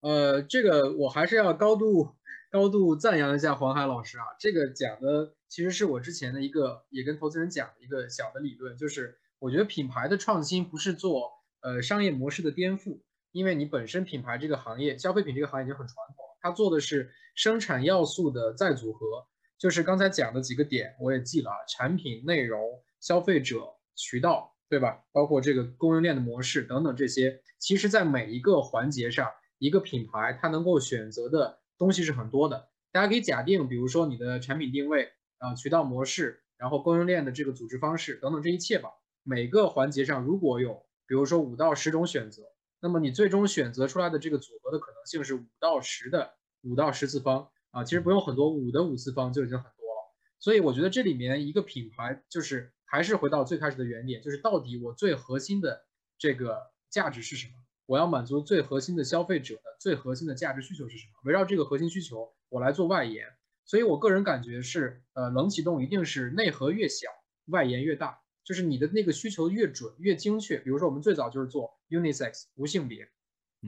[0.00, 2.16] 呃，这个我还是要高度。
[2.48, 13.00] 高度赞扬一下黄海老师啊，这个讲的其实是我之前的一个，也跟投资人讲的一个小的理论，就是我觉得品牌的创新不是做呃商业模式的颠覆，
[13.36, 19.26] 因为你本身品牌这个行业，消费品这个行业已经很传统，它做的是生产要素的再组合，
[19.58, 22.58] 就是刚才讲的几个点我也记了啊，产品、内容、
[22.98, 25.04] 消费者、渠道，对吧？
[25.12, 31.58] 包括这个供应链的模式等等这些，其实在每一个环节上，一个品牌它能够选择的。
[31.78, 38.88] 东西是很多的，大家可以假定，比如说你的产品定位啊、渠道模式，然后供应链的这个组织方式等等这一切吧。
[39.22, 42.44] 每个环节上如果有，比如说五到十种选择，
[42.80, 50.14] 那么你最终选择出来的这个组合的可能性是五到十的五到十次方啊，其实不用很多，五的五次方就已经很多了。
[50.38, 55.86] 所以我觉得这里面一个品牌就是还是回到最开始的原点，就是到底我最核心的
[56.18, 56.58] 这个
[56.90, 57.52] 价值是什么。
[57.86, 61.12] 我要满足最核心的消费者的最核心的价值需求是什么？
[61.24, 63.26] 围绕这个核心需求，我来做外延。
[63.64, 67.08] 所以我个人感觉是，呃，冷启动一定是内核越小，
[67.46, 70.56] 外延越大，就是你的那个需求越准、越精确。
[70.58, 73.08] 比如说我们最早就是做 unisex 无性别，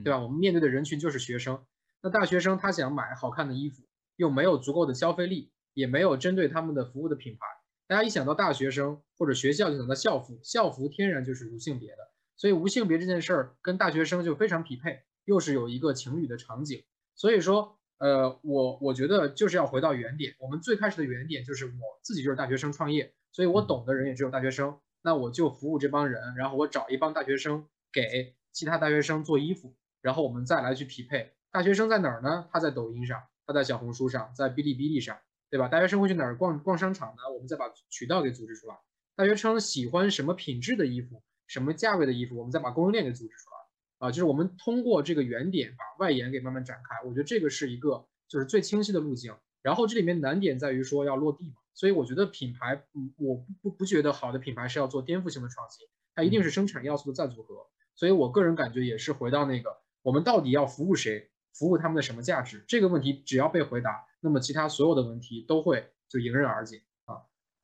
[0.03, 0.17] 对吧？
[0.17, 1.61] 我们面对的人群就是学生。
[2.01, 3.83] 那大学生他想买好看的衣服，
[4.15, 7.39] 又没有足够的消费力，也没有针对他们的服务的品牌。
[7.87, 11.97] 大家一想到大学生或者学校，就想到校服，校服天然就是无性别的。
[12.37, 16.85] 所以无性别这件事儿跟大学生就非常匹配，又是有一个情侣的场景。
[17.15, 31.33] 所以说，呃，我我觉得就是要回到原点，我们最开始的原点就是我自己就是大学生创业，所以我懂的人也只有大学生，那我就服务这帮人，然后我找一帮大学生给其他大学生做衣服，然后我们再来去匹配。
[31.51, 32.47] 大学生在哪儿呢？
[32.51, 35.17] 他在抖音上，他在小红书上，在哔哩哔哩上，
[35.49, 35.67] 对吧？
[35.67, 37.23] 大学生会去哪儿逛逛商场呢？
[37.33, 38.75] 我们再把渠道给组织出来。
[39.15, 41.21] 大学生喜欢什么品质的衣服？
[41.47, 43.58] 什么价位的衣服，我们再把供应链给组织出来
[43.99, 49.35] 啊，就是我们通过这个原点把外延给慢慢展开，我觉得这个是一个就是最清晰的路径。
[49.61, 55.85] 然后这里面难点在于说要落地嘛，所以我觉得品牌，嗯，我不不不觉得好的品牌是要做颠覆性的创新，
[56.15, 57.67] 它一定是生产要素的再组合。
[57.93, 59.69] 所以我个人感觉也是回到那个，
[60.01, 66.81] 我们到底要服务谁，服务他们的什么价值，这个问题只要被回答，那么其他所有的问题都会就迎刃而解。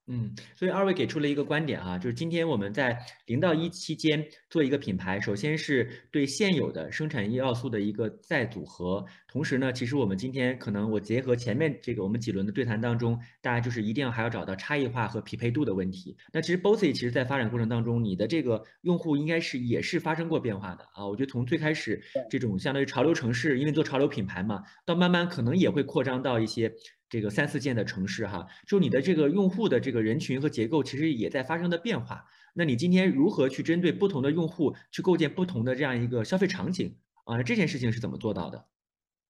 [0.08, 2.96] 嗯，所以二位给出了一个观点啊，就是今天我们在
[3.26, 9.04] 零到一期间做一个品牌，首先是对现有的生产要素的一个再组合，
[9.36, 16.16] 同时呢，其实我们今天可能我结合前面这个我们几轮的对谈当中，大家就是一定要还要找到差异化和匹配度的问题。
[16.32, 21.06] 那其实 Bossy 其实在发展过程当中，你的这个用户应该是也是发生过变化的啊。
[21.06, 26.72] 我觉得从最开始这种相当于潮流城市，因为做潮流品牌嘛，到慢慢可能也会扩张到一些。
[27.08, 32.26] 这个三四线的城市哈，就你的这个用户的这个人群和结构，其实也在发生的变化。
[32.54, 37.44] 那你今天如何去针对不同的用户去构建不同的这样一个消费场景啊？
[37.44, 38.66] 这件事情是怎么做到的？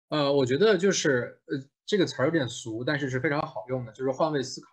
[0.10, 4.68] 呃，我觉得就是呃这个词儿有点俗，但是是非常好用的，就是换位思考，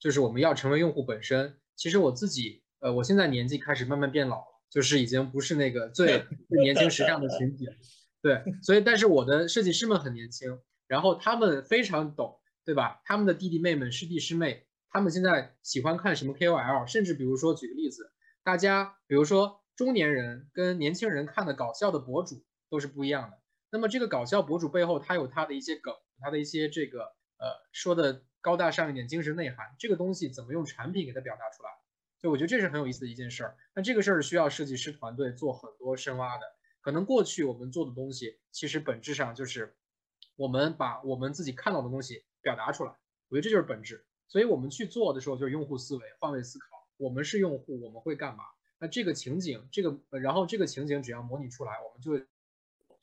[0.00, 1.56] 就是我们要成为用户本身。
[1.76, 7.74] 其实我自己呃，我现在年纪开始慢慢变老了，就是已经不是那个最 最年轻时尚的群体了。
[8.22, 10.58] 对，所以但是我的设计师们很年轻，
[10.88, 12.40] 然后他们非常懂。
[12.66, 13.00] 对吧？
[13.04, 16.84] 他们的弟弟妹妹、师弟师妹，他们现在喜欢看什么 KOL？
[16.84, 18.10] 甚至比如说，举个例子，
[18.42, 23.38] 大家比如说中年人跟年轻人看的搞笑的博主都是不一样的。
[23.70, 27.00] 那么这个搞笑博主背后，他有他的一些梗，他的一些这个
[27.38, 29.74] 呃说的高大上一点精神内涵。
[29.78, 31.70] 这个东西怎么用产品给它表达出来？
[32.18, 33.56] 所以我觉得这是很有意思的一件事儿。
[33.74, 36.44] 那这个事儿需要设计师团队做很多深挖的。
[36.80, 39.76] 可能过去我们做的东西，其实本质上就是
[40.36, 42.96] 我们把我们自己看到的东西表达出来。
[43.28, 44.06] 我觉得这就是本质。
[44.28, 46.66] 所以我们去做的时候，就是用户思维、换位思考。
[46.96, 48.44] 我们是用户，我们会干嘛？
[48.78, 52.26] 那这个情景，这个然后这个情景只要模拟出来，我们就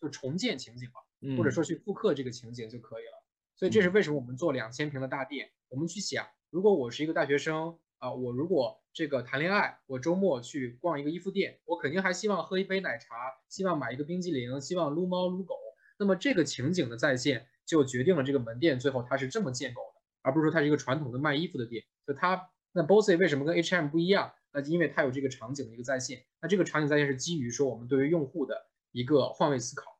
[0.03, 3.23] 就重建情景了，或者说去复刻这个情景就可以了。
[3.55, 5.49] 所以这是为什么我们做两千平的大店。
[5.69, 13.07] 我们去想，如果我是一个大学生啊，我如果这个谈恋爱，我周末去逛一个衣服店，我肯定还希望喝一杯奶茶，
[13.47, 15.55] 希望买一个冰激凌，希望撸猫撸狗。
[15.97, 21.85] 那么这个情景的再现，就决定了这个门店最后它是这么建构的，而不是说它是一个传统的卖衣服的店。
[22.05, 24.33] 就它那 Bossy 为什么跟 H&M 不一样？
[24.51, 26.25] 那因为它有这个场景的一个再现。
[26.41, 29.92] 那这个场景再现是基于说我们对于用户的一个换位思考。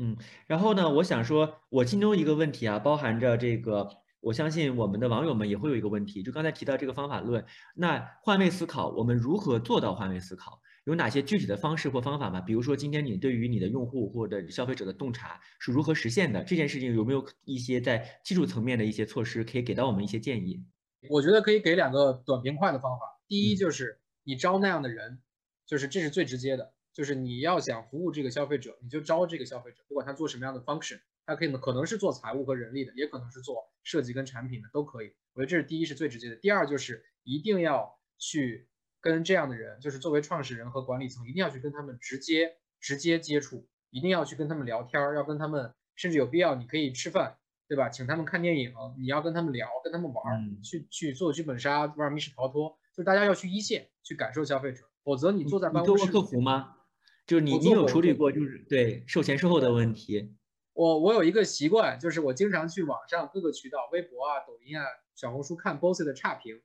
[0.00, 3.88] 嗯，然后呢，我想说，我心中一个问题啊，包含着这个。
[4.22, 7.42] 我相信我们的网友们也会有一个问题，就刚才提到这个方法论，
[7.74, 10.60] 那换位思考，我们如何做到换位思考？
[10.84, 12.38] 有哪些具体的方式或方法吗？
[12.38, 16.44] 比如说，今天你对于你的用户或者消费者的洞察是如何实现的？
[16.44, 20.62] 这件事情有没有一些在技术层面的一些措施可以给到我们一些建议？
[21.08, 23.06] 我觉得可以给两个短平快的方法。
[23.26, 25.22] 第一就是你招那样的人，
[25.66, 31.00] 就是这是最直接的，就是你要想服务这个消费者，你就招这个消费者，不管他做什么样的 function。
[31.24, 35.14] 他可以可能是做财务和人力的，也可能是做设计跟产品的，都可以。
[35.32, 36.36] 我觉得这是第一是最直接的。
[36.36, 38.68] 第二就是一定要去
[39.00, 47.88] 跟这样的人，就是作为创始人和管理层，一定要去跟他们直接直接接触，一定要去跟他们聊天儿，要跟他们，甚至有必要你可以吃饭，对吧？
[47.88, 56.04] 请他们看电影，你要跟他们聊，跟他们玩儿，去去做剧本杀，玩密室逃脱，就是大家要去一线去感受消费者，否则你坐在办公室。
[56.04, 56.76] 你做过客服吗？
[57.30, 60.34] 就是你你有处理过就是对售前售后的问题？
[60.72, 66.60] 我我有一个习惯，就是我经常去网上各个渠道，微博啊、抖音啊、小红书看 Bossy 的差评，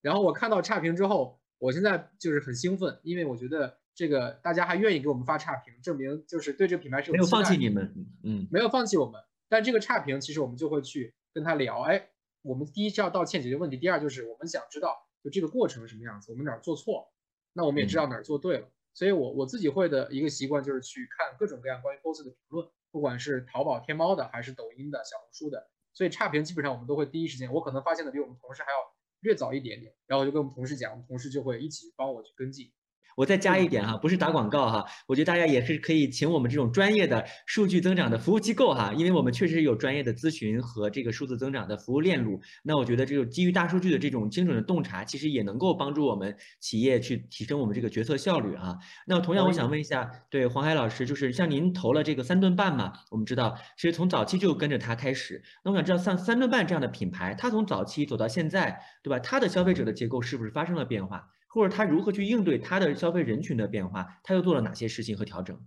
[0.00, 7.94] 然后我看到差评之后，我现在就是很兴奋，因为我觉得这个大家还愿意给我们发差评，证明就是对这个品牌是没有放弃你们，
[8.24, 9.20] 嗯，没有放弃我们。
[9.48, 12.08] 但这个差评其实我们就会去跟他聊，哎，
[12.42, 17.12] 我们第一是要道歉解决问题，第二就是我们想知道就这个过程是什么样子，我们哪儿做错，
[17.52, 18.66] 那我们也知道哪儿做对了。
[18.94, 22.68] 所以我我自己会的一个习惯就是去看各种各样关于 Boss 的评论。
[22.90, 28.76] 不管是淘宝、天猫的，还是抖音的、小红书的，所以差评基本上我们都会第一时间，我可能发现的比我们同事还要
[29.20, 32.70] 略早一点点，然后我就跟我们同事讲，我们同事就会一起帮我去跟进。
[33.16, 42.40] 我再加一点哈，不是打广告哈，我觉得大家也是可以请我们这种专业的数据增长的服务机构哈，因为我们确实有专业的咨询和这个数字增长的服务链路。
[42.62, 48.76] 那我觉得这种基于大数据的这种精准的洞察，其实也能够帮助我们企业去提升我们这个决策效率啊。
[49.06, 55.42] 那同样，我想问一下，对黄海老师，就是像您投了这个三顿半嘛，我们知道其实从早期就跟着他开始。
[55.64, 59.18] 那我想知道，像三顿半这样的品牌，它从早期走到现在，对吧？
[59.18, 61.28] 它的消费者的结构是不是发生了变化？
[61.52, 64.06] 或者他如何去应对他的消费人群的变化？
[64.24, 65.58] 他又做了哪些事情和调整？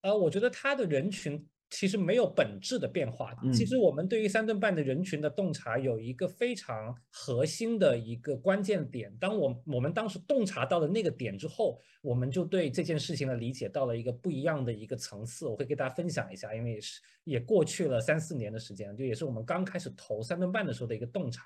[0.00, 3.34] 呃，我觉得他的人群其实没有本质的变化。
[3.52, 9.14] 其实我们对于三顿半的人群的洞察有一个非常核心的一个关键点。
[9.20, 15.46] 当我我们当时洞察到了那个点之后，我们就对这件事情的理解到了一个不一样的一个层次。
[15.46, 21.42] 我会给大家分享一下，因为也是也过去了三四年的时间，就也是我们刚开始投三顿半的时候的一个洞察。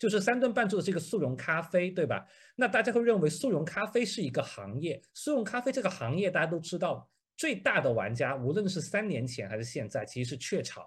[0.00, 2.26] 就是三顿半做的这个速溶咖啡，对吧？
[2.56, 10.86] 那大家会认为速溶咖啡是一个行业，速溶咖啡这个行业大家都知道，最大的玩家无论是三年前还是现在，其实是雀巢。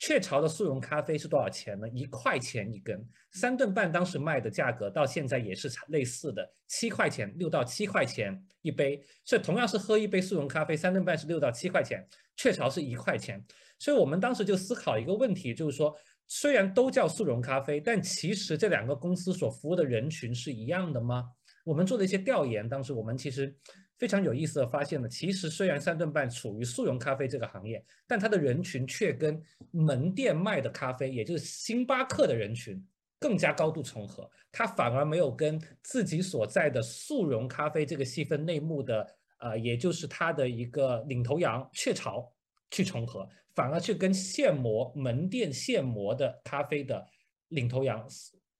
[0.00, 1.88] 雀巢的速溶咖啡是多少钱呢？
[1.90, 3.06] 一块钱一根。
[3.30, 9.00] 三顿半当时卖的价格到现在也是类似的，七块钱，六到七块钱一杯。
[9.24, 13.44] 所以同样是喝一杯速溶咖啡，三顿半是六到七块钱，雀巢是一块钱。
[13.78, 15.96] 所以我们当时就思考一个问题，就是说。
[16.32, 21.24] 虽然都叫速溶咖啡，但其实这两个公司所服务的人群是一样的吗？
[21.64, 23.52] 我们做了一些调研，当时我们其实
[23.98, 32.80] 非常有意思的发现了，其实虽然三顿半处于速溶咖啡这个行业，但它的人群却跟门店卖的咖啡，也就是星巴克的人群
[33.18, 34.30] 更加高度重合。
[34.52, 39.04] 它反而没有跟自己所在的速溶咖啡这个细分内幕的，
[39.40, 42.32] 呃，也就是它的一个领头羊雀巢
[42.70, 43.28] 去重合。
[43.54, 47.04] 反而去跟现磨门店现磨的咖啡的
[47.48, 48.06] 领头羊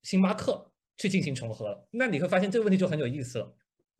[0.03, 3.55] 星巴克去进行重合了，那你会发现这个问题就很有意思了，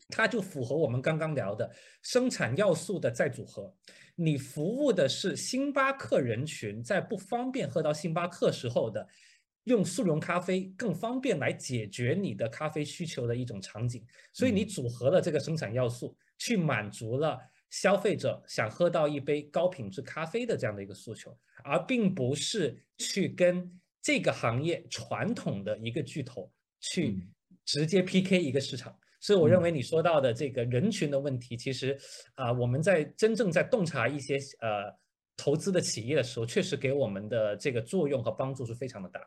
[0.09, 1.71] 它就符合我们刚刚聊的
[2.03, 3.73] 生产要素的再组合。
[4.15, 9.07] 你服务的是星巴克人群，在不方便喝到星巴克时候的，
[9.63, 17.39] 用速溶咖啡更方便来解决你的咖啡需求的一种场景，所以你组合了这个生产要素，去满足了。
[17.71, 27.19] 消费者想喝到一杯高品质咖啡的这样的一个诉求，而并不是去跟这个行业传统的一个巨头去
[27.65, 28.95] 直接 PK 一个市场。
[29.19, 31.97] 所以我认为你说到的这个人群的问题，其实
[32.33, 34.91] 啊，我们在真正在洞察一些呃
[35.37, 39.21] 投资的企业的时候，确实给我们的这个作用和帮助是非常的大。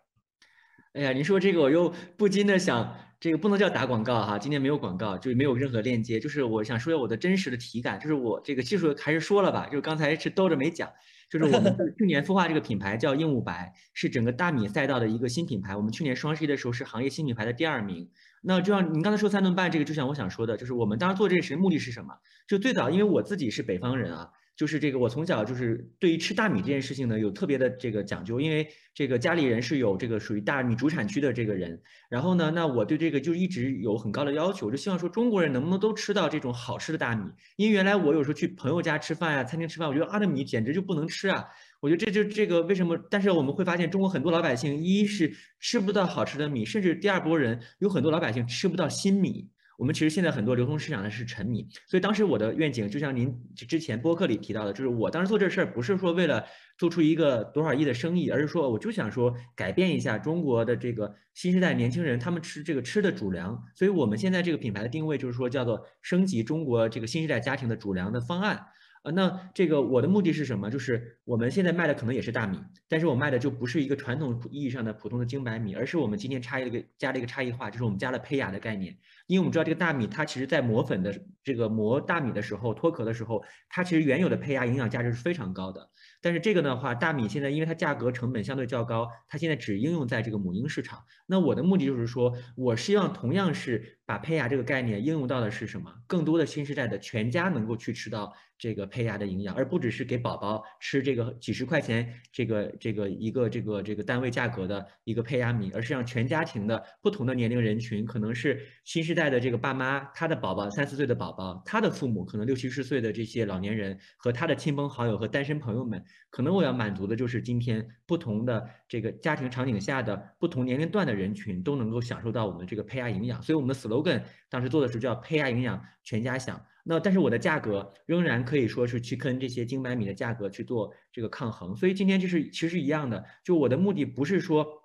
[0.95, 10.89] 哎呀，您说这个我又不禁的想，这个不能叫打广告哈，今天没有广告，就是没有任何链接，就是我想说一下我的真实的体感，就是我这个技术还是说了吧，就是刚才是兜着没讲，
[11.29, 18.09] 就是我们去年孵化这个品牌叫硬物白，是整个大米赛道的一个新品牌，我们去年双十一的时候是行业新品牌的第二名。
[18.43, 22.15] 那就像您刚才说三顿半这个，就像我想说的，就是我们当时做这个事目的是什么？
[22.47, 24.31] 就最早因为我自己是北方人啊。
[24.57, 37.25] 就是这个，我从小就是对于吃大米这件事情呢，有特别的这个讲究，因为这个家里人是有这个属于大米主产区的这个人，然后呢，那我对这个就一直有很高的要求，就希望说中国人能不能都吃到这种好吃的大米，
[37.57, 41.45] 因为原来我有时候去朋友家吃饭呀，餐厅吃饭，我觉得阿的米简直就不能吃啊，
[41.81, 42.97] 我觉得这就这个为什么？
[43.11, 49.49] 但是我们会发现，中国很多老百姓一是吃不到好吃的米，甚至第二波人有很多老百姓吃不到新米。
[49.79, 56.45] 我们其实现在很多流通市场的是陈米，所以当时我的愿景就像您之前播客里提到的，就是我当时做这事儿不是说为了
[56.79, 68.67] 做出一个多少亿的生意，而是说我就想说改变一下中国的这个新时代年轻人他们吃这个吃的主粮，所以我们现在这个品牌的定位就是说叫做升级中国这个新时代家庭的主粮的方案。
[69.03, 70.71] 呃，那这个我的目的是什么？
[70.71, 72.59] 就是我们现在卖的可能也是大米，
[72.89, 78.97] 但是我卖的就不是一个传统意义上的普通的精白米，而是我们今天差一个加了一个差异化，就是我们加了胚芽的概念。
[79.27, 85.89] 因为我们知道这个大米，它其实在磨粉的这个磨大米的时候，脱壳的时候，它其实原有的胚芽营养价值是非常高的。
[86.21, 91.05] 但是这个的话，大米现在因为它价格成本相对较高，它现在只应用在这个母婴市场。
[91.27, 95.91] 那我的目的就是说，我希望同样是把胚芽这个概念应用到的是什么？
[96.07, 98.35] 更多的新时代的全家能够去吃到
[98.65, 116.03] 这个胚芽的营养，而不只是给宝宝吃这个几十块钱这个这个一个这个这个单位价格的一个胚芽米，而是让全家庭的不同的年龄人群，可能是新时代的这个爸妈，他的宝宝三四岁的宝宝，他的父母可能六七十岁的这些老年人和他的亲朋好友和单身朋友们。
[116.31, 126.59] 可能我要满足的就是今天不同的这个家庭场景下的不同年龄段的人群都能够享受到我们这个胚芽营养，所以我们的 slogan 当时做的是叫胚芽营养全家享。
[126.85, 134.84] 那但是我的价格仍然可以说是去跟这些精白米的价格去做这个抗衡，所以今天就是其实一样的，就我的目的不是说。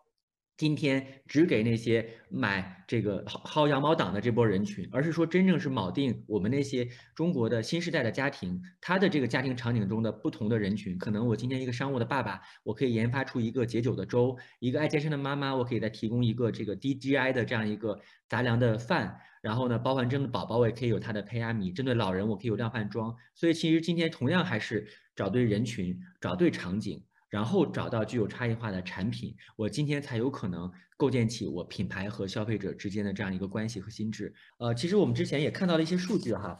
[0.59, 6.85] 今天只给那些买这个薅羊毛党的这波人群，而是说真正是铆定我们那些
[7.15, 10.97] 中国的新时代的家庭，他的这个家庭场景中的不同的人群。
[10.97, 17.97] 可能我今天一个商务的爸爸，我可以研发出一个解酒的粥；一个爱健身的妈妈，我可以再提供一个这个低 GI 的这样一个
[18.27, 19.17] 杂粮的饭。
[19.41, 23.15] 然后呢，包含针对宝宝，我也可以有他的胚芽米；针对老人，我可以有量饭装。
[23.33, 24.85] 所以其实今天同样还是
[25.15, 27.01] 找对人群，找对场景。
[27.29, 34.33] 然后找到具有差异化的产品，我今天才有可能构建起我品牌和消费者之间的这样一个关系和心智。
[34.57, 36.59] 呃，其实我们之前也看到了一些数据哈，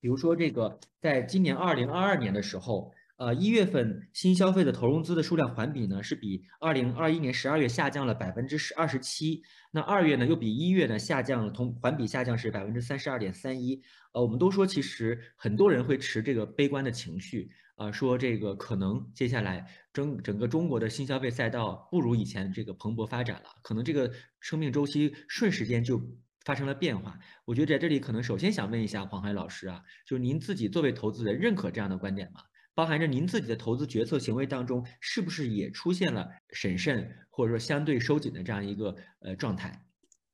[0.00, 13.82] 比如说这个，在今年二零二二年的时候，呃，一月份新消费的投融资的数量环比呢是比二零二一年十二月下降了百分之十二十七，那二月呢又比一月呢下降了同环比下降是百分之三十二点三一。
[14.12, 17.50] 呃，我们都说其实很多人会持这个悲观的情绪。
[17.78, 26.02] 啊，说这个可能接下来整整个中国的新消费赛道不如以前这个蓬勃发展了，可能这个生命周期瞬时间就
[26.44, 27.18] 发生了变化。
[27.44, 32.40] 我觉得在这里可能首先想问一下黄海老师啊，就您自己作为投资人认可这样的观点吗？
[32.74, 39.84] 包含着您自己的投资决策行为当中是不是也出现了审慎或者说相对收紧的这样一个呃状态？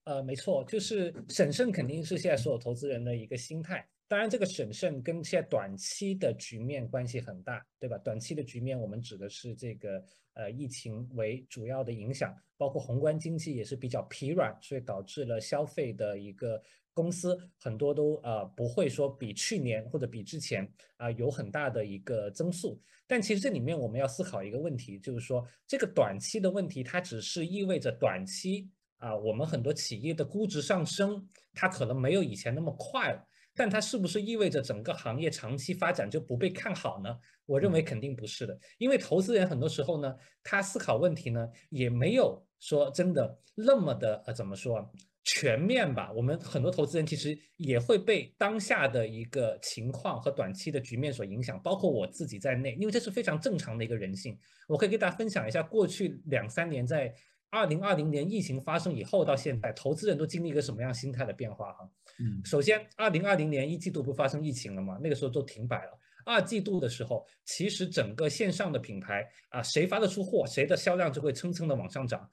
[0.05, 3.87] 呃，没错，就是审慎肯定是现在所有投资人的一个心态。
[4.07, 7.97] 当然，这个审慎跟现在短期的局面关系很大，对吧？
[7.99, 22.81] 短期的局面，我们指的是这个呃疫情为主要的影响，包括宏观经济也是比较疲软，所以导致了消费的一个公司很多都呃不会说比去年或者比之前啊有很大的一个增速。
[23.07, 33.27] 但其实这里面我们要思考一个问题，就是说这个短期的问题，它只是意味着短期啊我们很多企业的估值上升，它可能没有以前那么快了。
[33.55, 37.17] 但它是不是意味着整个行业长期发展就不被看好呢？
[37.47, 44.91] 我认为肯定不是的，因为投资人很多时候呢，他思考问题呢，也没有说真的那么的呃怎么说
[45.23, 46.11] 全面吧。
[46.13, 54.39] 我们很多投资人其实也会被当下的一个情况和短期的局面所影响，包括我自己在内，因为这是非常正常的一个人性。
[54.67, 57.15] 我可以给大家分享一下过去两三年在。
[57.55, 61.73] 二零二零年疫情发生以后到现在，投资人都经历一个什么样心态的变化？
[61.75, 61.89] 哈，
[62.19, 64.99] 嗯，首先，二零二零年一季度不发生疫情了吗？
[65.01, 65.97] 那个时候都停摆了。
[66.27, 72.29] 二季度的时候，其实整个线上的品牌啊，谁发得出货，谁的销量就会蹭蹭的往上涨。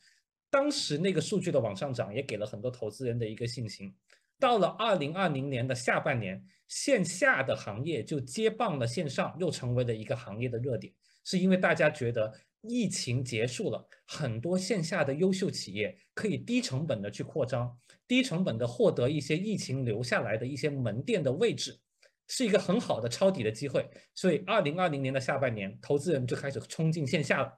[0.50, 3.94] 当时那个数据的往上涨，也给了很多投资人的一个信心。
[4.40, 10.92] 到了二零二零年的下半年，线下的行业就接棒了线上，又成为了一个行业的热点，
[11.24, 17.76] 是因为大家觉得疫情结束了，很多线下的优秀企业可以低成本的去扩张，
[18.08, 21.80] 低成本的获得一些疫情留下来的一些门店的位置，
[22.28, 23.90] 是一个很好的抄底的机会。
[24.14, 27.52] 所以二零二零年的下半年，投资人就开始冲进线下了。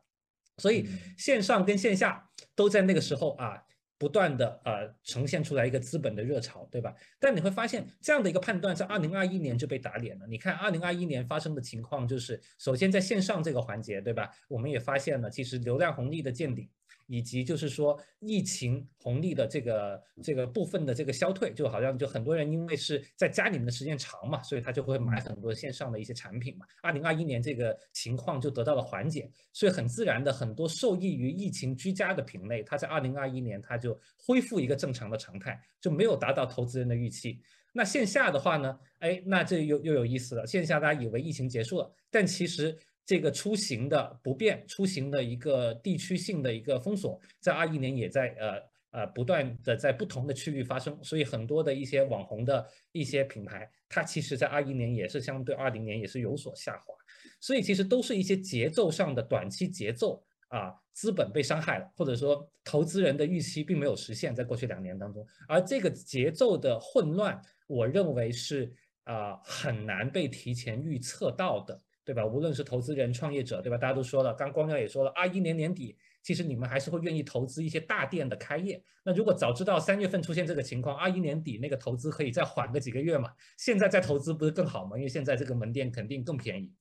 [0.58, 0.88] 所以
[1.18, 3.62] 线上跟线下都在那个时候啊，
[4.04, 6.93] 不断的呃呈现出来一个资本的热潮，对吧？
[7.22, 10.28] 但你会发现这样的一个判断在二零二一年就被打脸了。
[10.28, 14.30] 你看二零二一年发生的情况就是，首先在线上这个环节，对吧？
[14.49, 16.68] 我们也发现了其实流量红利的见顶。
[17.08, 26.66] 以及就是说疫情红利的这个这个部分的这个消退，就好像就很多人因为是在家里面的时间长嘛，所以他就会买很多线上的一些产品嘛。
[26.82, 37.39] 二零二一年这个情况就得到了缓解，所以很自然的很多受益于疫情居家的品类，它在二零二一年它就恢复一个正常的常态，就没有达到投资人的预期。
[37.74, 40.45] 那线下的话呢，哎，那这又又有意思了。
[40.45, 42.78] 线下大家以为疫情结束了，但其实。
[43.06, 56.93] 这个出行的不便，出行的一个地区性的一个封锁，在二一年也在呃呃不断的在不同的区域发生，所以很多的一些网红的一些品牌，它其实在二一年也是相对二零年也是有所下滑，
[57.41, 68.72] 所以其实都是一些节奏上的短期节奏啊，资本被伤害了，或者说投资人的预期并没有实现，在过去两年当中，而这个节奏的混乱，我认为是
[69.04, 71.82] 啊很难被提前预测到的。
[72.06, 72.26] 对吧？
[72.26, 73.78] 无论是投资人、创业者，对吧？
[73.78, 78.84] 大家都说了，刚光耀也说了，二一年年底，其实你们还是会愿意投资一些大店的开业。
[79.04, 83.32] 那如果早知道三月份出现这个情况，二一年底那个投资可以再缓个几个月嘛？
[83.58, 84.97] 现在再投资不是更好吗？
[84.97, 86.74] 因为现在这个门店肯定更便宜。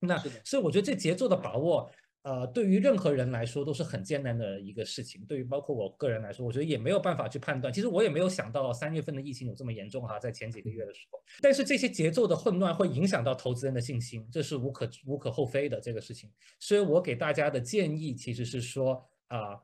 [0.00, 1.90] 那所以我觉得这节奏的把握。
[2.22, 5.24] 呃，对于任何人来说都是很艰难的一个事情。
[5.24, 7.72] 对于包括我个人来说，我觉得也没有办法去判断。
[7.72, 11.18] 其实我也没有想到三月份的疫情有这么严重哈，在前几个月的时候。
[11.40, 16.30] 但是这些节奏的混乱会影响到投资人的信心，这是无可无可厚非的这个事情。
[16.58, 19.56] 所以我给大家的建议其实是说啊，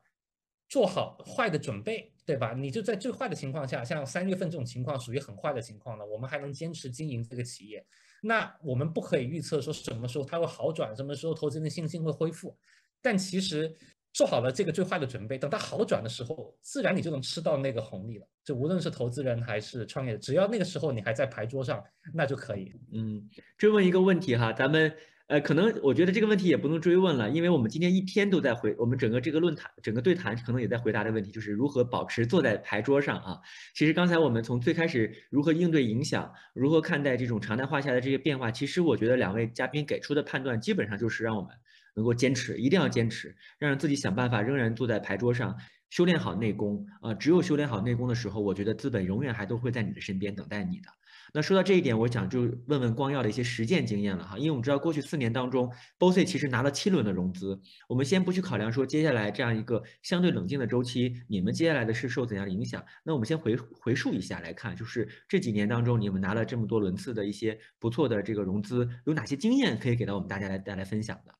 [0.75, 2.51] 做好坏的准备，对吧？
[2.51, 7.81] 你就在最坏的情况下，像三月份这种情况属于很坏的情况了，我们还能坚持经营这个企业。
[8.21, 12.53] 那我们不可以预测说什么时候它会好转，什么时候投资人的信心会恢复。
[13.01, 13.73] 但其实
[14.11, 18.27] 做好了这个最坏的准备，等它好转的时候，自然你就能吃到那个红利了。
[18.43, 21.81] 就无论是投资人还是创业者，只要那个时候你还在牌桌上，
[22.13, 22.73] 那就可以。
[22.91, 24.93] 嗯，追问一个问题哈，咱们。
[25.27, 33.39] 呃，可能我觉得这个问题也不能追问了，因为我们今天一天都在回，我们整个这个论坛、整个对谈可能也在回答的问题，就是如何保持坐在牌桌上啊。
[33.73, 41.51] 其实刚才我们从最开始如何应对影响，如何看待这种常态化下的这些变化，其实我觉得两位嘉宾给出的判断基本上就是让我们
[41.95, 45.57] 能够坚持，一定要坚持，让自己想办法仍然坐在牌桌上，
[45.89, 47.15] 修炼好内功啊。
[47.15, 50.89] 只有修炼好内功的时候，我觉得资本永远还都会在你的身边等待你的。
[51.35, 55.69] 那说到这一点，我想就问问光耀的一些实践经验了哈，因为我们知道过去四年当中
[55.99, 57.59] ，BOSS 其实拿了七轮的融资。
[57.89, 62.81] 我们先不去考量说接下来这样一个相对冷静的周期，你们接下来的是受怎样的影响？
[63.03, 71.35] 那我们先回回溯一下来看，就是这几年当中你们拿了这么多轮次的一些不错的这个融资，有哪些经验可以给到我们大家来带来分享的？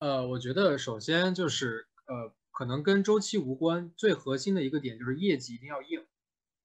[0.00, 6.04] 呃，我觉得首先就是呃，可能跟周期无关，最核心的一个点就是业绩一定要硬。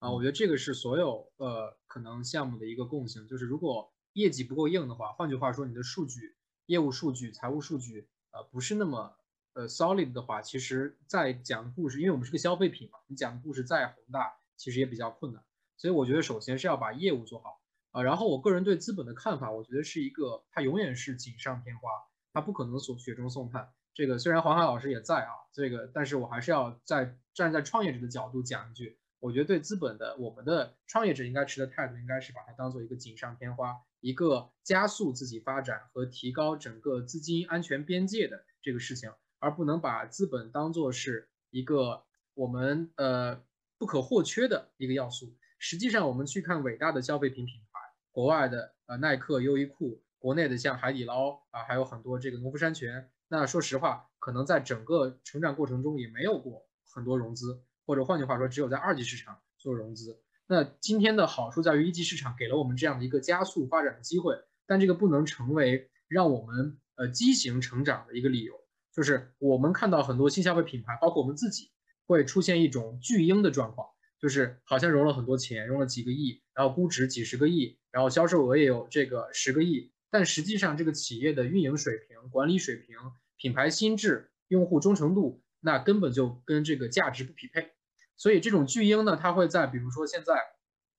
[0.03, 6.35] 啊，我觉得这个是所有呃可能项目的一个共性，就是如果业绩不够硬的话，换句话说，你的数据、
[6.65, 9.15] 业务数据、财务数据呃不是那么
[9.53, 15.41] 呃 solid 的话，其实在讲故事，因为我们是个消费品嘛，你讲的故事再宏大，其实也比较困难。
[15.77, 18.03] 所以我觉得首先是要把业务做好啊。
[18.03, 21.89] 然后我个人对资本的看法，我觉得是一个，它永远是锦上添花，
[22.33, 23.71] 它不可能所雪中送炭。
[23.93, 28.99] 这个虽然黄海老师也在啊，这个，但是我还是要在站在创业者的角度讲一句。
[29.23, 42.03] 我觉得对资本的，我们的创业者应该持的态度，应该是把它当做一个锦上添花，一个加速自己发展和提高整个资金安全边界的这个事情，而不能把资本当做是一个
[42.33, 43.41] 我们呃
[43.77, 45.33] 不可或缺的一个要素。
[45.57, 47.79] 实际上，我们去看伟大的消费品品牌，
[48.11, 53.09] 国外的呃耐克、优衣库，国内的像海底捞啊，还有很多这个农夫山泉。
[53.29, 57.63] 那说实话，可能在整个成长过程中也没有过很多融资。
[57.85, 60.19] 或者换句话说，只有在二级市场做融资。
[60.45, 64.35] 那今天的好处在于一级市场给了我们这样的一个加速发展的机会，
[64.67, 68.53] 但这个不能成为让我们呃畸形成长的一个理由。
[68.93, 71.71] 就是我们看到很多新消费品牌，包括我们自己，
[72.05, 73.87] 会出现一种巨婴的状况，
[74.19, 82.97] 就是好像融了很多钱，融了几个亿，然后估值几十个亿，然后销售额也有这个十个亿，但实际上这个企业的运营水平、管理水平、
[83.37, 85.41] 品牌心智、用户忠诚度。
[85.63, 87.71] 那根本就跟这个价值不匹配。
[88.17, 90.35] 所以这种巨婴呢，它会在比如说现在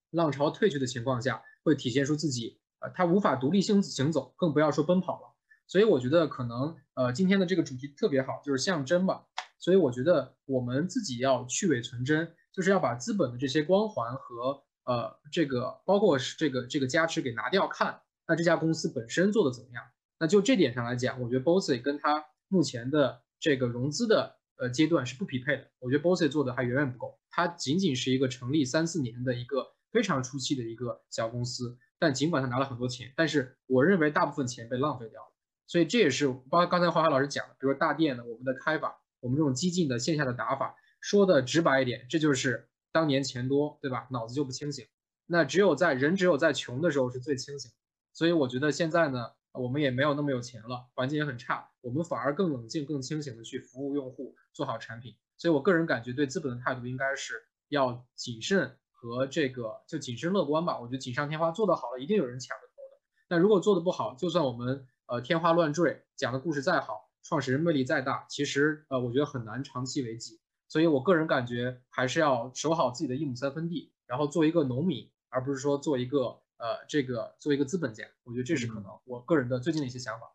[0.09, 5.33] 浪潮退去的情况下，会体现出自己，呃，它无法独立行行走，更不要说奔跑了。
[5.67, 9.25] 所以我觉得可能，呃，今天的这个主题特别好，就是象征吧。
[9.57, 19.83] 所以我觉得我们自己要去伪存真，就是要把资本的这些光环和呃这个包括是这个这个加持给拿掉，看那这家公司本身做的怎么样。
[20.19, 25.71] 那就这点上来讲，我觉得 Bossy 跟他目前的这个融资的呃阶段是不匹配的。
[25.79, 31.77] 我觉得 Bossy 做的还远远不够，它仅仅是一个成立三四年的一个非常初期的一个小公司。
[31.97, 35.33] 但尽管他拿了很多钱，但是我认为大部分钱被浪费掉了。
[35.65, 44.07] 所以这也是包括刚才华华老师讲的，比如说大店的我们的开法，我们这种激进的线下的打法，说的直白一点，这就是当年钱多，对吧？
[44.11, 44.85] 脑子就不清醒。
[45.25, 47.71] 那只有在人只有在穷的时候是最清醒。
[48.13, 55.15] 所以我觉得现在呢，我们也没有那么有钱了，环境也很差，我们反而更冷静、更清醒的去服务用户，做好产品。
[55.37, 60.79] 所以我个人感觉对资本的态度应该是要谨慎和这个就谨慎乐观吧。
[60.79, 63.03] 我觉得锦上添花做得好了，一定有人抢着投的。
[63.29, 64.87] 那如果做得不好，就算我们。
[65.07, 70.41] 呃，天花乱坠，讲的故事再好，创始人魅力再大，其实呃，我觉得很难长期为继。
[70.67, 78.03] 所以我个人感觉，还是要守好自己的一亩三分地，然后做一个农民，而不是说做一个呃这个做一个资本家。
[78.23, 80.34] 我觉得这是可能我个人的最近的一些想法。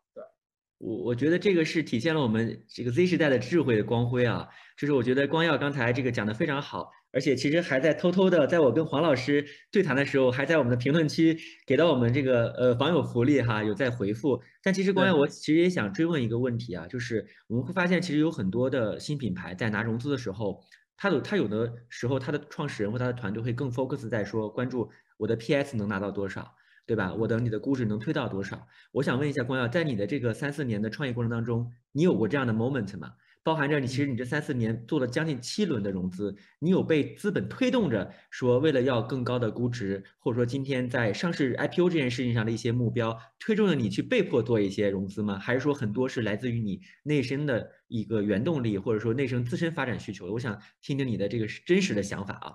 [0.81, 4.47] 对，我我觉得这个是体现了我们这个 Z 时代的智慧的光辉啊。
[4.77, 6.91] 就是我觉得光耀刚才这个讲的非常好。
[7.13, 11.37] 而且其实还在偷偷的，在我跟黄老师对谈的时候，还在我们的评论区
[11.67, 14.41] 给到我们这个呃网友福利哈，有在回复。
[14.63, 20.63] 但其实光耀，我其实也想追问一个问题啊，就是我们会发现，其实有很多的新品牌在拿融资的时候，
[20.95, 26.55] 他有他有的时候他的创始人或他的团队会更 focus 在说关注我的 PS 能拿到多少，
[26.91, 27.13] 对吧？
[27.13, 28.67] 我等你的估值能推到多少？
[28.91, 33.13] 我想问一下光耀，在你的这个三四年的创业过程当中，你有过这样的 moment 吗？
[33.43, 45.39] 包含着你，其实你这三四年做了将近七轮的融资，你有被资本推动着说，为了要更高的估值，或者说今天在上市 IPO 这件事情上的一些目标，推动着你去被迫做一些融资吗？
[45.39, 50.29] 还是说很多是来自于你内生的一个原动力，或者说内生自身发展需求？
[50.33, 52.51] 我想听听你的这个真实的想法啊。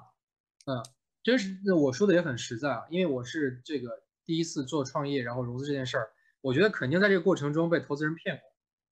[0.67, 0.83] 嗯，
[1.23, 3.89] 真实，我说的也很实在啊，因为我是这个
[4.27, 6.11] 第一次做创业，然后融资这件事儿，
[6.43, 8.43] 我觉得肯定在这个过程中被投资人骗过。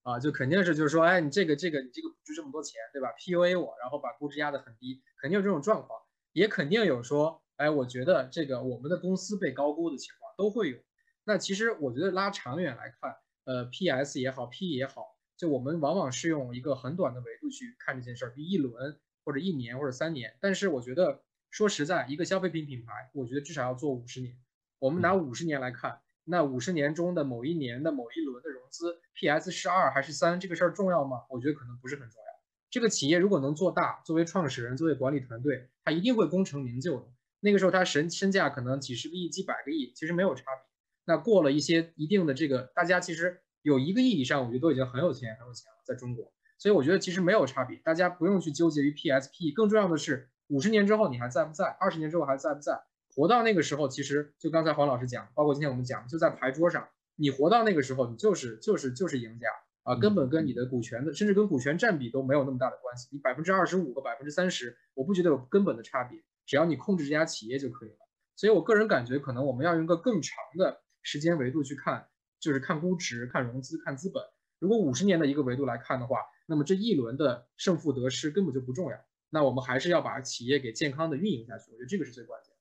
[0.05, 5.99] 啊，就肯定是就是说，哎，你这个这个你这个值这么多钱，对吧？PUA 我，然后把估值压得很低，肯定有这种状况，
[6.35, 10.77] 也肯定有说，哎，我觉得这个我们的公司被高估的情况都会有。
[11.25, 13.17] 那其实我觉得拉长远来看，
[13.47, 15.07] 呃，PS 也好，P 也好，
[15.39, 20.37] 就我们往往是用一个很短的维度去看这件事儿，比一轮或者一年或者三年。
[20.39, 24.37] 但是我觉得说实在，一个消费品品牌，我觉得至少要做五十年。
[24.85, 25.99] 我们拿五十年来看。
[26.25, 31.23] 那五十年中的某一年的某一轮的融资，PS 是二还是三，这个事儿重要吗？
[31.31, 32.27] 我觉得可能不是很重要。
[32.71, 37.07] 这个企业如果能做大，作为创始人，作为管理团队，他一定会功成名就的。
[37.41, 40.67] 那个时候他身身价可能几十个亿、几百个亿，其实没有差别。
[41.07, 46.31] 那过了一些一定的这个，大家其实有一个亿以上，我觉得都已经很有钱、很有钱了，在中国。
[46.59, 49.55] 所以我觉得其实没有差别，大家不用去纠结于 PSP。
[49.55, 51.75] 更重要的是，五十年之后你还在不在？
[51.81, 52.83] 二十年之后还在不在？
[53.15, 59.47] 活到那个时候，其实就刚才黄老师讲，包括今天我们讲，就在牌桌上，你活到那个时候，你就是就是就是赢家
[59.85, 63.09] 啊，根本跟你的股权的，甚至跟股权占比都没有那么大的关系。
[63.13, 67.99] 你百分之二十五和百分之三十，我不觉得有根本的差别，只要你控制这家企业就可以了。
[68.35, 72.09] 所以我个人感觉，可能我们要用个更长的时间维度去看，
[72.41, 74.21] 就是看估值、看融资、看资本。
[74.59, 78.99] 如果五十年的一个维度来看的话，那么这一轮的胜负得失根本就不重要。
[79.31, 82.54] 那我们还是要把企业给健康的运营下去，我觉得这个是最关键。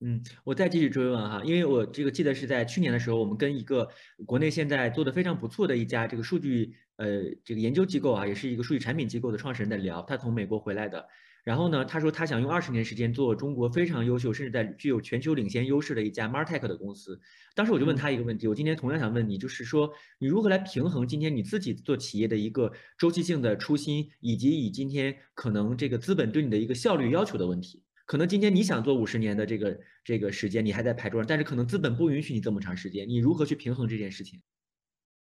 [0.00, 3.88] 嗯，我再继续追问哈，因为我这个记得是在去年的时候，我们跟一个
[4.26, 11.08] 国内现在做的非常不错的一家这个数据呃这个研究机构啊，也是一个数据产品机构的创始人在聊，他从美国回来的，
[11.44, 17.18] 然后呢，他说他想用二十年时间做中国非常优秀，甚至在具有全球领先优势的一家 Martech 的公司。
[17.54, 27.82] 当时我就问他一个问题，我今天同样想问你，就是说你如何来平衡今天你自己做企业的一个周期性的初心，以及以今天可能这个资本对你的一个效率要求的问题。
[28.06, 34.40] 可能今天你想做五十年的这个这个时间，你还在牌桌上，但是可能资本不允许你这么长时间，你如何去平衡这件事情？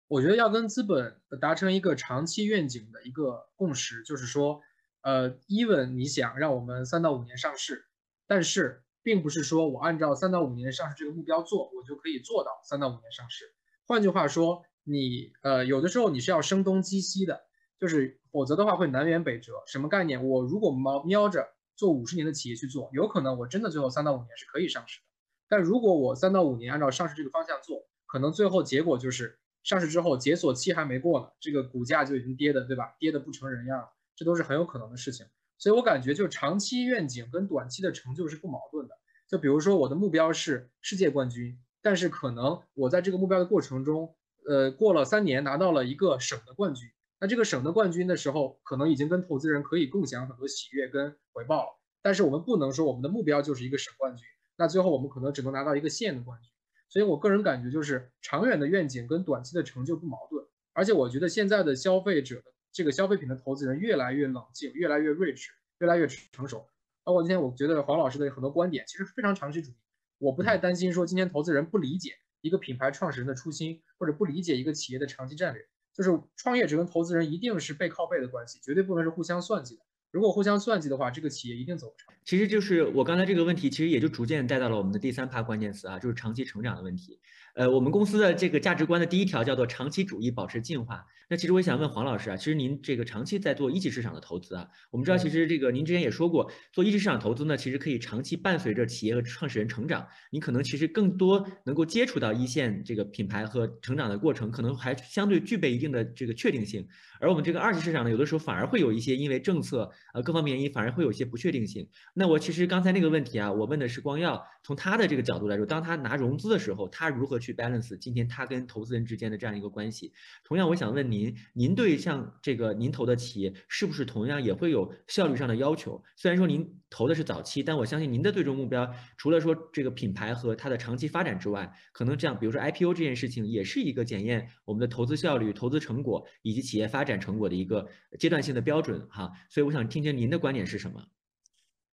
[0.09, 4.61] 我觉得要跟资本达成一个长期愿景的一个共识，就是说，
[5.03, 7.87] 呃，even 你想让我们三到五年上市，
[8.27, 13.45] 但是并不是说我按照三到五年上市这个目标做，我就可以做到三到五年上市。
[13.87, 17.45] 换句话说，你呃有的时候你是要声东击西的，
[17.79, 19.63] 就是否则的话会南辕北辙。
[19.69, 20.27] 什么概念？
[20.27, 21.55] 我如果瞄瞄着。
[21.77, 25.07] 做五十年的企业去做，有可能我真的最后三到五年是可以上市的。
[25.49, 32.95] 但如果我三到五年按照上市这个方向做，可能最后结果就是上市之后解锁期还没过呢，这个股价就已经跌的，对吧？
[32.99, 33.89] 跌的不成人样了。
[34.17, 35.27] 这都是很有可能的事情。
[35.59, 38.95] 所以我感觉，就长期愿景跟短期的成就是不矛盾的。
[39.29, 44.15] 就比如说，我的目标是世界冠军，但是可能我在这个目标的过程中，
[44.47, 46.89] 呃，过了三年拿到了一个省的冠军。
[47.25, 51.81] 那这个省的冠军的时候，可能已经跟投资人可以共享很多喜悦跟回报了。
[52.03, 54.27] 但是我们不能说我们的目标就是一个省冠军，
[54.59, 56.53] 那最后我们可能只能拿到一个县的冠军。
[56.91, 60.45] 所以我个人感觉就是长远的愿景跟短期的成就不矛盾。
[60.75, 65.49] 而且我觉得现在的消费者的这个消费品的投资人越来越冷静，越来越睿智，
[65.79, 66.67] 越来越成熟。
[67.05, 69.77] 包括今天我觉得黄老师的很多观点其实非常长期主义，
[70.19, 72.11] 我不太担心说今天投资人不理解
[72.43, 75.67] 一个品牌创始人的初心，或者不理解一个企业的长期战略。
[75.95, 79.83] 就是创业者跟投资人一定是背靠背的关系，绝对不能是互相算计的。
[80.11, 82.15] 如果互相算计的话，这个企业一定走不长。
[82.25, 87.19] 其实就是我刚才这个问题，其实也就逐渐带到了我们的第三趴关键词啊，就是长期成长的问题。
[87.55, 91.07] 呃，我们公司的这个价值观的第一条叫做长期主义，保持进化。
[91.31, 100.07] 那其实我也想问黄老师啊，其实您这个长期在做一级市场的投资啊，我们知道其实这个您之前也说过，做一级市场投资呢，其实可以长期伴随着企业和创始人成长。
[100.31, 106.87] 你可能其实更多能够接触到一线这个品牌和成长的过程，可能还相对具备一定的这个确定性。
[107.21, 111.89] 而我们这个二级市场呢，有的时候反而会有一些因为政策呃各方面原因，反而会有一些不确定性。
[112.13, 118.25] 那我其实刚才那个问题啊，我问的是光耀，从他的这个角度来说，当他拿融资的时候，他如何去 balance 今天。
[118.27, 120.13] 他跟投资人之间的这样一个关系，
[120.43, 126.03] 同样，我想问您，您对像这个您投的企业，是不是同样也会有效率上的要求？
[126.17, 137.87] 虽然说您投的是早期，但我相信您的最终目标，除了说这个品牌和它的长期发展之外，可能这样，比如说 IPO 这件事情，也是一个检验我们的投资效率、投资成果以及企业发展成果的一个
[138.19, 139.31] 阶段性的标准哈。
[139.51, 141.05] 所以我想听听您的观点是什么？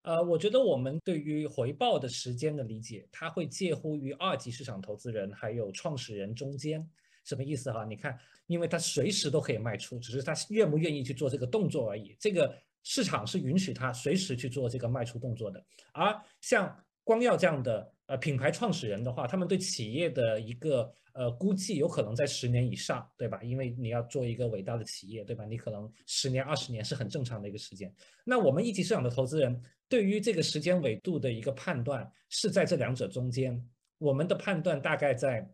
[0.03, 6.89] 呃，我觉得我们对于回报的时间的理解，它会介乎于二级市场投资人还有创始人中间。
[7.23, 7.85] 什么意思哈？
[7.85, 8.17] 你看，
[8.47, 12.17] 因为他随时都可以卖出，只是他愿不愿意去做这个动作而已。
[12.19, 12.51] 这个
[12.81, 15.63] 市场是允许他随时去做这个卖出动作的。
[15.93, 23.41] 而像光耀这样的呃品牌创始人的话，他们对企业的一个呃估计有可能在十年以上，对吧？
[23.43, 25.45] 因为你要做一个伟大的企业，对吧？
[25.45, 27.93] 你可能十年、二十年是很正常的一个时间。
[28.23, 29.61] 那我们一级市场的投资人。
[29.91, 33.61] 对于这个时间维度的一个判断是在这两者中间，
[33.97, 35.45] 我们的判断大概在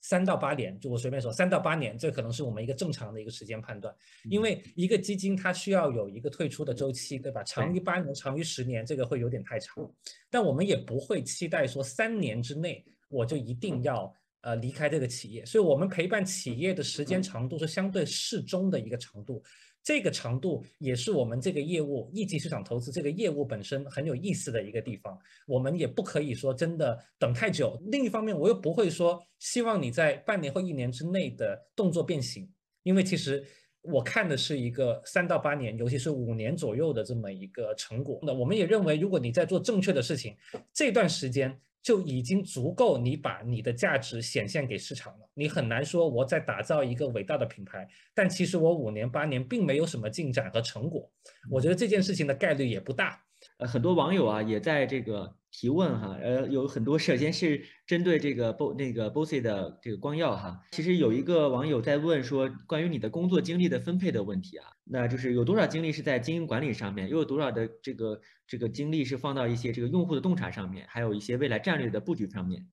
[0.00, 3.92] 三到八年，就我随便说三到八年，这可能是我们一个正常的一个时间判断。
[4.30, 7.42] 因为一个基金它需要有一个退出的周期，对吧？
[7.42, 9.84] 长于八年，长于十年，这个会有点太长。
[10.30, 14.14] 但我们也不会期待说三年之内我就一定要
[14.46, 19.42] 呃离开这个企业，所以我们陪伴企业的时间长度是相对适中的一个长度。
[19.82, 25.16] 这个长度也是我们这个业务一级市场投资这个业务本身很有意思的一个地方。
[25.46, 27.80] 我们也不可以说真的等太久。
[27.90, 32.48] 另一方面，我又不会说希望你在半年或一年之内的动作变形，
[32.84, 33.44] 因为其实
[33.82, 38.20] 我看的是一个三到八年，尤其是五年左右的这么一个成果。
[38.22, 40.36] 那我们也认为，如果你在做正确的事情，
[40.72, 41.60] 这段时间。
[41.86, 45.30] 就已经足够你把你的价值显现给市场了。
[45.34, 51.08] 你很难说我在打造一个伟大的品牌，但其实我五年八年并没有什么进展和成果。
[51.48, 53.22] 我觉得这件事情的概率也不大。
[53.58, 55.36] 呃，很多网友啊也在这个。
[55.58, 72.68] 提问哈，呃，有很多，首先是针对这个 bo 那个 Bose 的这个光耀哈，其实有一个网友在问说，关于你的工作精力的分配的问题啊，那就是有多少精力是在经营管理上面，又有多少的这个这个精力是放到一些这个用户的洞察上面，还有一些未来战略的布局上面。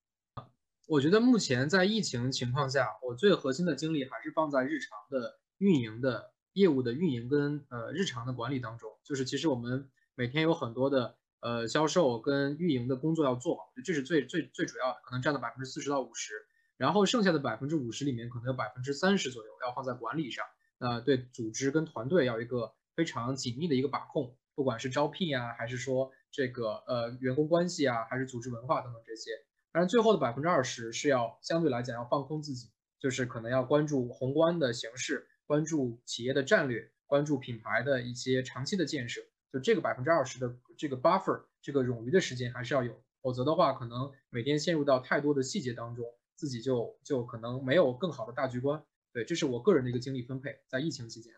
[0.90, 11.16] 我觉得目前在疫情情况下，我最核心的精力还是放在日常的运营的业务的运营跟呃日常的管理当中，就是其实我们每天有很多的。
[11.46, 16.36] 呃，销售跟运营的工作要做好，这是最最最主要的，可能占到百分之四十到五十，
[16.78, 20.46] 然后剩下的百分之五十里面，可能有百分之三十左右要放在管理上，
[20.78, 29.32] 那对组织跟团队要一个非常紧密的一个把控，不管是招聘啊，还是说这个呃员工关系啊，还是组织文化等等这些，
[29.74, 32.70] 当然最后的百分之二十是要相对来讲要放空自己，
[33.02, 39.20] 就是可能要关注宏观的形势，关注企业的战略，关注品牌的一些长期的建设。
[39.54, 46.04] 就这个百分之二十的这个 buffer，这个冗余的时间还是要有，否则的话，可能每天陷入到太多的细节当中，
[46.34, 48.82] 自己就就可能没有更好的大局观。
[49.14, 51.32] 对，这是我个人的一个精力分配，在疫情期间。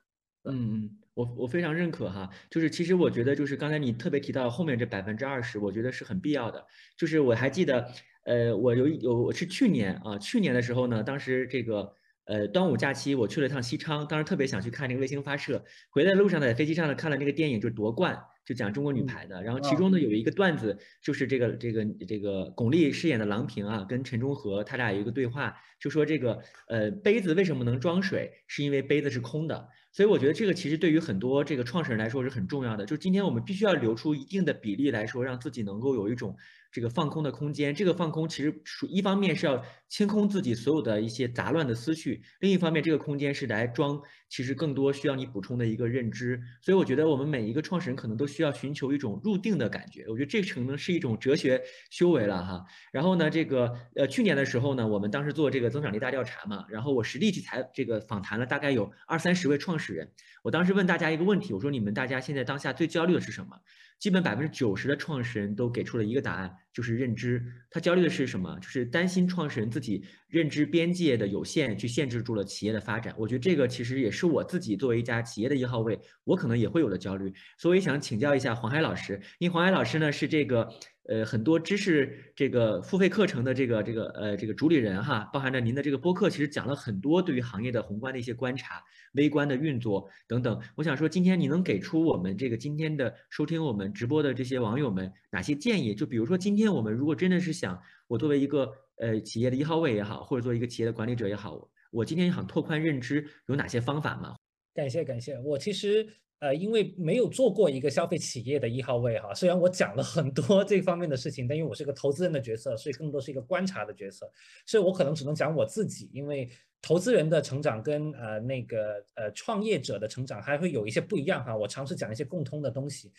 [0.45, 6.65] 嗯嗯，我我非常认可哈，就是其实我觉得就是刚才你特别提到后面这百分之二十，我觉得是很必要的。
[6.95, 7.91] 就是我还记得，
[8.23, 11.93] 呃，我有有我是去年啊，去年的时候呢，当时这个。
[12.25, 15.63] 呃，端午假期我去了趟西昌，当时特别想去看那个卫星发射。
[15.89, 19.43] 回来路上在飞机上呢看了那个电影，就是夺冠，就讲中国女排的。
[19.43, 29.67] 然后其中呢有一个段子，就是这个这个这个巩俐饰演的郎平啊，跟陈忠和他俩有一个对话，就说这个呃杯子为什么能装水，是因为杯子是空的。
[29.91, 36.35] 所以我觉得这个其实对于很多这个创始人来说是很重要的，就是今天我们必须要留出一定的比例来说，让自己能够有一种。
[36.75, 43.97] 这个放空的空间，这个放空其实属一方面是要清空自己所有的一些杂乱的思绪，另一方面这个空间是来装
[44.35, 46.41] 其实更多需要你补充的一个认知。
[46.61, 52.65] 所以我觉得我们每一个创始人可能都需要寻求一种入定的感觉，我觉得这可能是一种哲学修为了哈。
[52.91, 60.11] 然后呢，这个呃去年的时候呢，我们当时做这个增长力大调查嘛，然后我实地去采这个访谈了大概有二三十位创始人，
[60.43, 63.55] 我当时问大家一个问题，我说你们大家现在当下最焦虑的是什么？
[63.97, 67.41] 基本百分之九十的创始人都给出了一个答案，就是认知。
[67.71, 68.59] 他焦虑的是什么？
[68.59, 73.15] 就是担心创始人自己认知边界的有限，去限制住了企业的发展。
[73.17, 77.33] 我觉得这个其实也是我自己作为一家企业的一号位，我可能也会有的焦虑。
[77.57, 80.69] 所以想请教一下黄海老师，因为黄海老师呢是这个。
[81.07, 88.81] 呃，很多知识这个付费课程的这个这个呃这个主理人哈，包含着您的这个播客，其实讲了很多对于行业的宏观的一些观察、
[89.13, 90.59] 微观的运作等等。
[90.73, 95.93] 我想说，今天你能给出我们这个今天的收听我们直播的这些网友们哪些建议？
[95.93, 104.35] 就比如说，今天我们如果真的是想，我作为一个呃企业的一号位也好，或者作为一个企业的管理者也好，我今天想拓宽认知，有哪些方法吗？
[104.73, 106.07] 感谢感谢，我其实。
[106.39, 114.29] 呃，因为没有做过一个消费企业的一号位哈，虽然我讲了很多这方面的事情，但因为我是个投资人的角色，所以更多是一个观察的角色，
[114.65, 116.09] 所以我可能只能讲我自己。
[116.11, 116.47] 因为
[116.81, 123.13] 投资人的成长跟呃那个呃创业者的成长还会有一些不一样哈，我尝试讲一些共通的东西。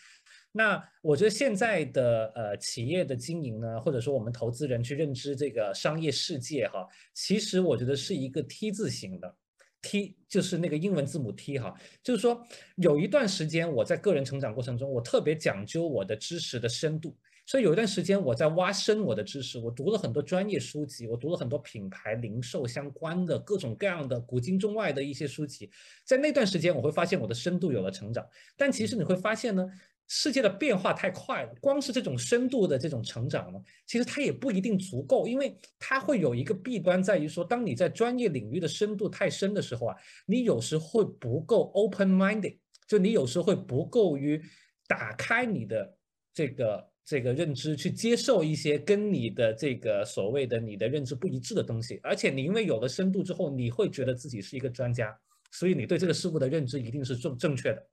[0.51, 9.35] 那我觉得现在的呃企业的经营呢，或者说我们投资人去认知这个商业世界哈，其实我觉得是一个 T 字形的。
[9.79, 12.43] T 就是那个英文字母 T 哈，就是说
[12.77, 17.15] 有一段时间我在个人成长过程中，我特别讲究我的知识的深度，
[17.45, 25.69] 所以有一段时间我在挖深我的知识，我读了很多专业书籍，我读了很多品牌零售相关的各种各样的古今中外的一些书籍，
[26.03, 29.69] 在那段时间我会发现我的深度有了成长，但其实你会发现呢。
[30.07, 42.57] 世界的变化太快了，光是这种深度的这种成长呢，其实它也不一定足够，因为它会有一个弊端在于说，当你在专业领域的深度太深的时候啊，你有时会不够 open-minded，
[42.87, 44.41] 就你有时会不够于
[44.87, 45.97] 打开你的
[46.33, 55.13] 这个这个认知，去接受一些跟你的这个所谓的你的认知不一致的东西，而且你因为有了深度之后，你会觉得自己是一个专家，
[55.51, 57.87] 所以你对这个事物的认知一定是正正确的，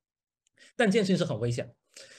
[0.76, 1.74] 但这件事情是很危险。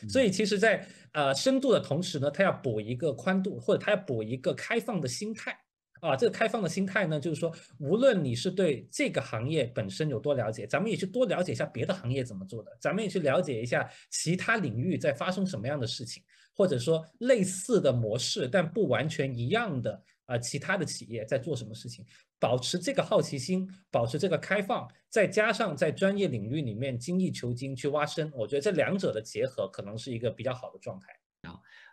[0.09, 5.57] 所以其实，在呃深度的同时呢，它要补一个宽度，或者它要补一个开放的心态
[6.01, 6.15] 啊。
[6.15, 16.23] 这个开放的心态呢，就是说，无论你是对这个行业本身有多了解，咱们也去多了解一下别的行业怎么做的，咱们也去了解一下其他领域在发生什么样的事情，
[16.53, 22.05] 或者说类似的模式但不完全一样的啊其他的企业在做什么事情。
[22.39, 31.07] 保持这个好奇心，保持这个开放，再加上在专业领域里面精益求精去挖深，我觉得这两者的结合可能是一个比较好的状态。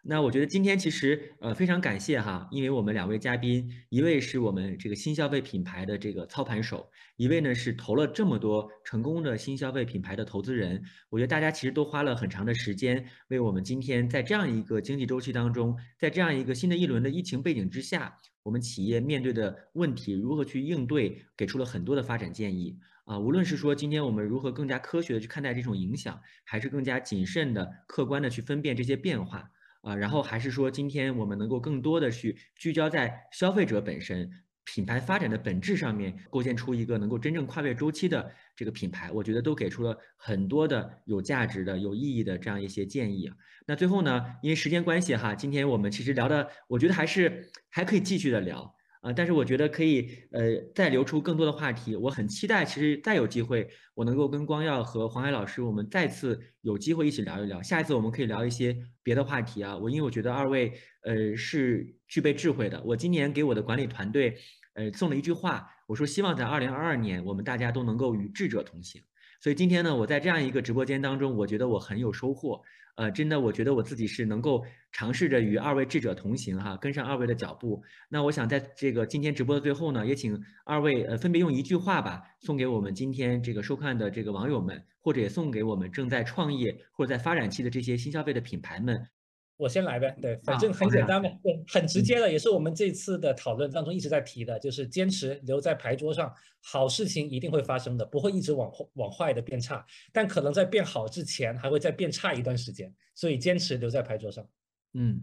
[0.05, 10.83] 那我觉得今天其实呃非常感谢哈，因为我们两位嘉宾，一位是我们这个新消费品牌的这个操盘手，一位呢是投了这么多成功的新消费品牌的投资人。
[11.09, 18.19] 我觉得大家其实都花了很长的时间，为我们今天在这样一个经济周期当中，在这样一个新的一轮的疫情背景之下。
[18.43, 23.19] 我们企业面对的问题如何去应对，给出了很多的发展建议啊。
[23.19, 29.51] 无论是说今天我们如何更加科学的去看待这种影响，还是更加谨慎的、客观的去分辨这些变化
[29.83, 34.31] 啊，然后还是说今天我们能够更多的去聚焦在消费者本身。
[34.65, 43.29] 品牌发展的本质上面，构建出一个能够真正跨越周期的这个品牌，我觉得都给出了很多的有价值的、有意义的这样一些建议。
[43.67, 48.73] 那最后呢，因为时间关系哈，今天我们其实聊的，我觉得还是还可以继续的聊
[49.03, 50.43] 啊，但是我觉得可以呃
[50.75, 51.95] 再留出更多的话题。
[51.95, 57.61] 我很期待，其实再有机会，我能够跟光耀和黄海老师，我们再次有机会一起聊一聊。
[57.61, 59.77] 下一次我们可以聊一些别的话题啊。
[59.77, 60.73] 我因为我觉得二位
[61.03, 62.83] 呃是具备智慧的。
[62.85, 64.39] 我今年给我的管理团队。
[64.75, 69.03] 呃，送了一句话，我说希望在二零二二年，我们大家都能够与智者同行。
[69.43, 72.63] 所以今天呢，我在这样一个直播间当中，我觉得我很有收获。
[72.95, 77.83] 呃，真的，我觉得我自己是能够尝试着与二位智者同行哈，跟上二位的脚步。
[78.09, 89.09] 那我想在这个今天直播的最后呢，也请二位呃分别用一句话吧，送给我们今天这个收看的这个网友们，或者也送给我们正在创业或者在发展期的这些新消费的品牌们。
[89.63, 104.45] 我先来呗，对，反正很简单嘛，对，很直接的，也是我们这次的讨论当中一直在提的，就是坚持留在牌桌上，好事情一定会发生的，不会一直往往坏的变差，但可能在变好之前还会再变差一段时间，所以坚持留在牌桌上。
[104.95, 105.21] 嗯，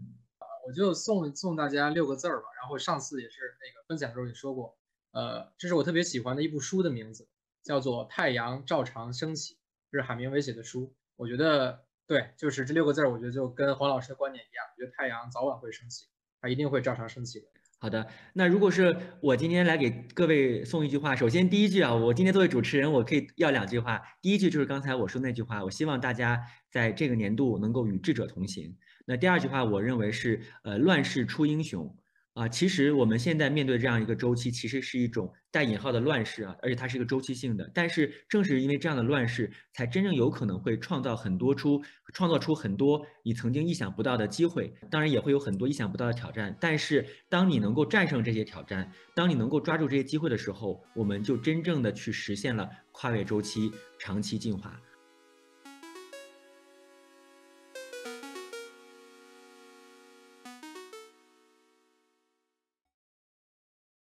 [0.66, 4.74] 我就送送大家六个字儿吧，然后上次也是那个分享的时候也说过，
[5.12, 7.28] 呃，这是我特别喜欢的一部书的名字，
[7.62, 9.54] 叫做《太阳照常升起》，
[9.92, 10.94] 这是海明威写的书。
[11.16, 16.06] 我觉得对，就是这六个字儿，我觉得就跟黄老师的观点一样，我觉得太阳早晚会升起，
[16.40, 17.46] 它一定会照常升起的。
[17.78, 24.02] 好的，那如果是我今天来给各位送一句话，首先第一句啊，我今天作为主持人，我可以要两句话。
[24.20, 28.76] 第一句就是刚才我说那句话，我希望大家在这个年度能够与智者同行。
[29.06, 31.96] 那第二句话，我认为是呃，乱世出英雄。
[32.40, 37.70] 啊，其实我们现在面对这样一个周期，其实是一种带引号的乱世啊，而且它是一个周期性的。
[37.74, 41.82] 但是正是因为这样的乱世，才真正有可能会创造很多出，
[42.14, 44.72] 创造出很多你曾经意想不到的机会。
[44.90, 46.56] 当然也会有很多意想不到的挑战。
[46.58, 54.80] 但是当你能够战胜这些挑战，当你能够抓住这些机会的时候，我们就真正的去实现了跨越周期、长期进化。